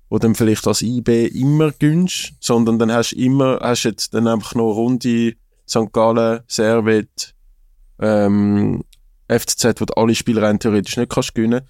[0.10, 4.28] wo dann vielleicht als IB immer gönnst, sondern dann hast du immer, hast jetzt dann
[4.28, 5.36] einfach noch Runde
[5.68, 5.92] St.
[5.92, 7.34] Gallen, Servet,
[8.00, 8.84] ähm,
[9.28, 11.62] FCZ, wo du alle Spiele rein theoretisch nicht kannst gewinnen,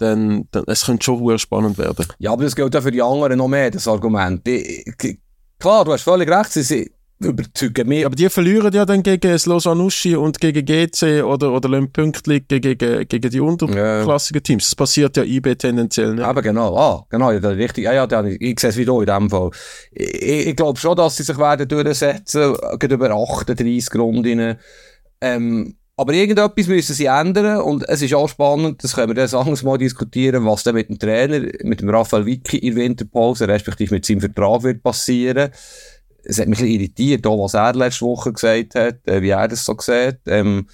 [0.00, 2.06] dann, dann es könnte schon spannend werden.
[2.18, 4.46] Ja, aber das gilt ja für die anderen noch mehr, das Argument.
[4.48, 5.18] Ich, ich,
[5.58, 6.90] klar, du hast völlig recht, sie sind
[7.20, 8.06] überzeugen mich.
[8.06, 11.92] Aber die verlieren ja dann gegen das Lausanne Uschi und gegen GC oder, oder lassen
[11.92, 14.64] Punkte liegen gegen, gegen, gegen die unterklassigen Teams.
[14.64, 16.24] Das passiert ja IB tendenziell nicht.
[16.24, 19.00] Aber genau, ah, genau, ja, richtig, ja, ja, dann, ich, ich sehe es wie du
[19.00, 19.50] in dem Fall.
[19.92, 24.56] Ich, ich glaube schon, dass sie sich werden durchsetzen, gerade über 38 Runden.
[25.20, 29.38] Ähm, aber irgendetwas müssen sie ändern und es ist auch spannend, das können wir dann
[29.38, 33.96] anderes Mal diskutieren, was dann mit dem Trainer, mit dem Raphael Vicky in Winterpause, respektive
[33.96, 35.50] mit seinem Vertrag wird passieren.
[36.24, 39.28] Es hat mich ein bisschen irritiert, auch was er letzte Woche gesagt hat, äh, wie
[39.28, 40.20] er das so sieht.
[40.24, 40.68] Ähm,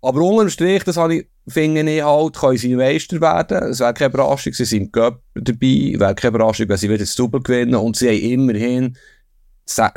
[0.00, 3.72] aber unterm Strich, das habe ich, finde ich halt, können sie Meister werden.
[3.72, 7.14] Es wäre keine Überraschung, sie sind im dabei, wäre keine Überraschung, wenn sie wieder das
[7.14, 8.96] Double gewinnen und sie haben immerhin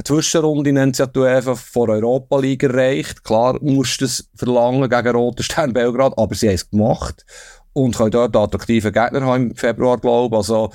[0.04, 3.24] Zwischenrunde nennt sie ja die UEFA vor Europa League erreicht.
[3.24, 7.26] Klar, musst du das verlangen gegen Roter Stern Belgrad, aber sie haben es gemacht
[7.74, 10.38] und können dort attraktive Gegner haben im Februar, glaube ich.
[10.38, 10.72] Also,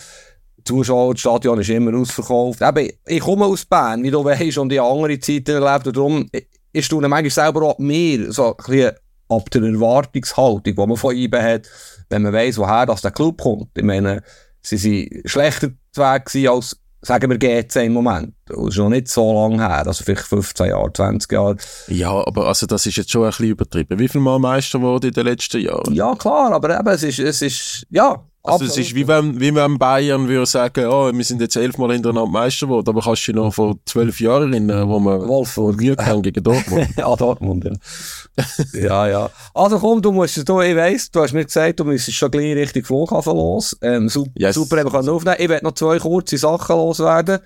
[0.65, 2.61] Zuschauer, das Stadion ist immer ausverkauft.
[2.61, 6.31] Eben, ich komme aus Bern, wie du weißt, und in andere Zeiten erlebt und darum
[6.73, 8.93] ist du manchmal selber auch mehr so ein bisschen
[9.29, 11.69] ab der Erwartungshaltung, die man von ihm hat,
[12.11, 13.71] wenn man weiss, woher das der Club kommt.
[13.77, 14.23] Ich meine,
[14.61, 18.35] sie sind schlechter Weg als sagen wir GC im Moment.
[18.47, 21.57] Das ist noch nicht so lange her, also vielleicht 15 Jahre, 20 Jahre.
[21.89, 23.99] Ja, aber also das ist jetzt schon ein bisschen übertrieben.
[23.99, 25.95] Wie viel Mal Meister wurde in den letzten Jahren?
[25.95, 28.23] Ja, klar, aber eben, es ist, es ist, ja.
[28.53, 31.93] Also es ist wie wenn, wie wenn Bayern würde sagen, oh, wir sind jetzt elfmal
[31.93, 35.75] hintereinander Meister geworden, aber kannst du dich noch vor zwölf Jahren erinnern, wo wir Wolfsburg.
[35.75, 36.89] verliert haben gegen Dortmund?
[36.97, 38.81] ja, Dortmund, ja.
[38.81, 39.31] ja, ja.
[39.55, 42.31] Also komm, du musst es, du, ich weiss, du hast mir gesagt, du müsstest schon
[42.31, 43.77] gleich Richtung Flughafen los.
[43.83, 44.55] Ähm, super, Yes.
[44.55, 45.37] super eben können aufnehmen.
[45.39, 47.39] Ich werde noch zwei kurze Sachen loswerden.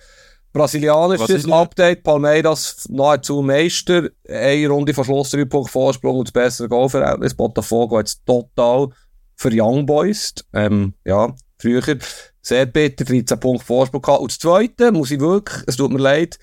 [0.53, 1.53] Brasilianisches denn?
[1.53, 7.35] Update, Palmeiras nahezu Meister, eine Runde vor Schluss, drei Punkte Vorsprung und das bessere Goalverhältnis.
[7.35, 8.89] Botafogo jetzt total
[9.43, 10.35] für Young Boys.
[10.53, 11.83] Ähm, ja, früher
[12.41, 14.21] sehr bitter, 13 Punkte Vorsprung gehabt.
[14.21, 16.39] Und das Zweite, muss ich wirklich, es tut mir leid,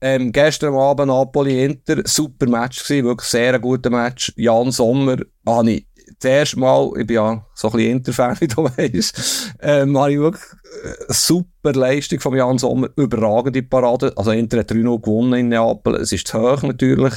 [0.00, 4.32] ähm, gestern Abend Napoli-Inter, super Match gewesen, wirklich sehr ein guter Match.
[4.36, 5.86] Jan Sommer, habe ich
[6.20, 10.12] das erste Mal, ich bin ja so ein bisschen Inter-Fan, wie du weißt, ähm, habe
[10.12, 10.44] ich wirklich
[10.84, 14.12] äh, super Leistung von Jan Sommer, überragende Parade.
[14.16, 17.14] Also Inter hat 3-0 gewonnen in Neapel, es ist zu hoch natürlich.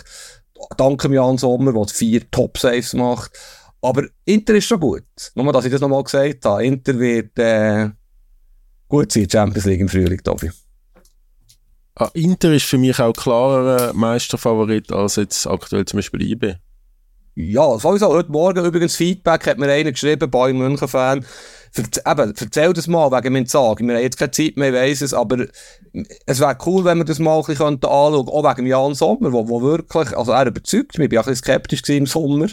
[0.77, 3.31] Danke Jan Sommer, der vier Top-Saves macht.
[3.81, 5.03] Aber Inter ist schon gut.
[5.35, 6.65] Nur, dass ich das nochmal gesagt habe.
[6.65, 7.89] Inter wird äh,
[8.87, 10.51] gut sein, Champions League im Frühling, Tobi.
[11.95, 16.55] Ah, Inter ist für mich auch klarer Meisterfavorit als jetzt aktuell zum Beispiel IB.
[17.35, 18.09] Ja, sowieso.
[18.09, 21.25] Heute Morgen übrigens Feedback hat mir einer geschrieben, Bayern München-Fan.
[22.05, 23.87] Eben, erzähl das mal wegen meinem Sagen.
[23.87, 25.45] Wir haben jetzt keine Zeit mehr, ich weiss es, aber
[26.25, 29.31] es wäre cool, wenn wir das mal ein bisschen könnten anschauen Auch wegen Jan Sommer,
[29.31, 31.07] wo, wo wirklich, also er überzeugt mich.
[31.07, 32.47] Ich war ein bisschen skeptisch im Sommer.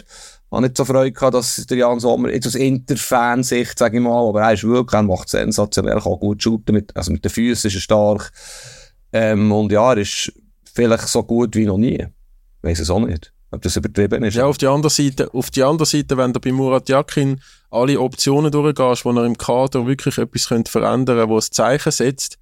[0.51, 4.29] Habe nicht so Freude gehabt, dass der Jan Sommer, jetzt aus Inter-Fansicht, sage ich mal,
[4.29, 7.29] aber er ist wirklich, er macht sensationell, er kann gut shooten, mit, also mit den
[7.29, 8.31] Füßen ist er stark.
[9.13, 10.31] Ähm, und ja, er ist
[10.73, 12.05] vielleicht so gut wie noch nie.
[12.61, 13.31] Weiss es auch nicht.
[13.51, 14.35] Ob das übertrieben ist.
[14.35, 17.41] Ja, auf die andere Seite, auf die andere Seite, wenn du bei Murat Yakin
[17.71, 22.37] alle Optionen durchgehst, wo er im Kader wirklich etwas könnte verändern, wo es Zeichen setzt,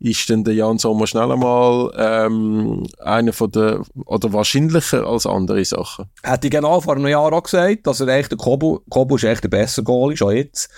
[0.00, 5.64] ist dann der Jan Sommer schnell einmal ähm, einer von der oder wahrscheinlicher als andere
[5.64, 6.06] Sachen.
[6.22, 9.24] Hätte ich genau vor einem Jahr auch gesagt, dass er echt der Kobu, Kobu ist
[9.24, 10.68] echt der bessere Goalie, schon jetzt.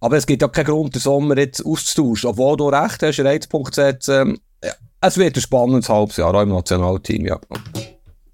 [0.00, 2.30] Aber es gibt ja keinen Grund, den Sommer jetzt auszutauschen.
[2.30, 4.38] Obwohl du recht hast, Reizpunkt setzen.
[4.64, 7.38] Ja, es wird ein spannendes halbes Jahr, auch im Nationalteam, ja.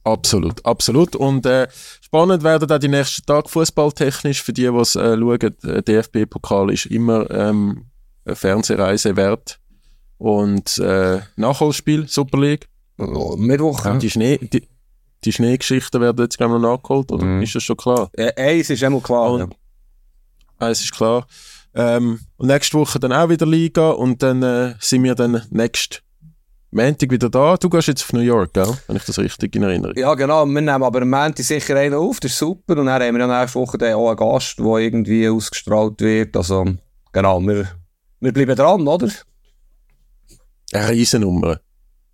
[0.04, 1.16] Absolut, absolut.
[1.16, 1.66] Und äh,
[2.00, 5.56] spannend werden auch die nächsten Tage fußballtechnisch für die, die es äh, schauen.
[5.64, 7.86] Der DFB-Pokal ist immer ähm,
[8.24, 9.58] eine Fernsehreise wert.
[10.18, 12.68] Und äh, Nachholspiel, Super League.
[12.96, 13.84] Mittwoch.
[13.84, 13.94] Ja.
[13.98, 14.66] Die, Schnee, die,
[15.24, 17.42] die Schneegeschichten werden jetzt gerne noch nachgeholt, oder Mhm.
[17.42, 18.08] ist das schon klar?
[18.14, 19.32] Äh, eins ist einmal klar.
[19.32, 19.46] Und- ja.
[20.66, 21.26] Eins ist klar.
[21.74, 26.02] Ähm, und nächste Woche dann auch wieder Liga und dann äh, sind wir dann nächst
[26.70, 27.56] Montag wieder da.
[27.58, 28.72] Du gehst jetzt auf New York, gell?
[28.86, 30.46] Wenn ich das richtig in Erinnerung Ja, genau.
[30.46, 32.78] Wir nehmen aber am Montag sicher einen auf, das ist super.
[32.78, 36.34] Und dann haben wir ja nächste Woche dann auch einen Gast, der irgendwie ausgestrahlt wird.
[36.34, 36.64] Also,
[37.12, 37.68] genau, wir,
[38.20, 39.08] wir bleiben dran, oder?
[40.72, 41.60] Eine Riesennummer.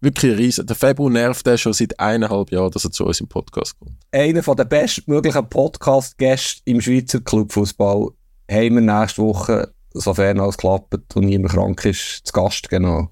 [0.01, 0.67] Wirklich eine Riesen.
[0.67, 3.93] Der Fabio nervt den schon seit eineinhalb Jahren, dass er zu uns im Podcast kommt.
[4.11, 8.09] Einer der bestmöglichen Podcast-Gäste im Schweizer Clubfußball
[8.51, 13.11] haben wir nächste Woche, sofern alles klappt und niemand krank ist, zu Gast, genau.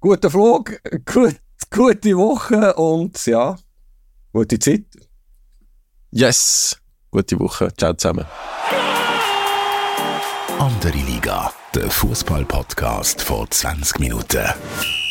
[0.00, 1.36] Guter Flug, gut,
[1.70, 3.56] gute Woche und ja,
[4.32, 4.84] gute Zeit.
[6.10, 6.78] Yes!
[7.14, 7.72] Gute Woche.
[7.76, 8.24] Ciao zusammen.
[10.58, 15.03] Andere Liga, der Fußball-Podcast vor 20 Minuten.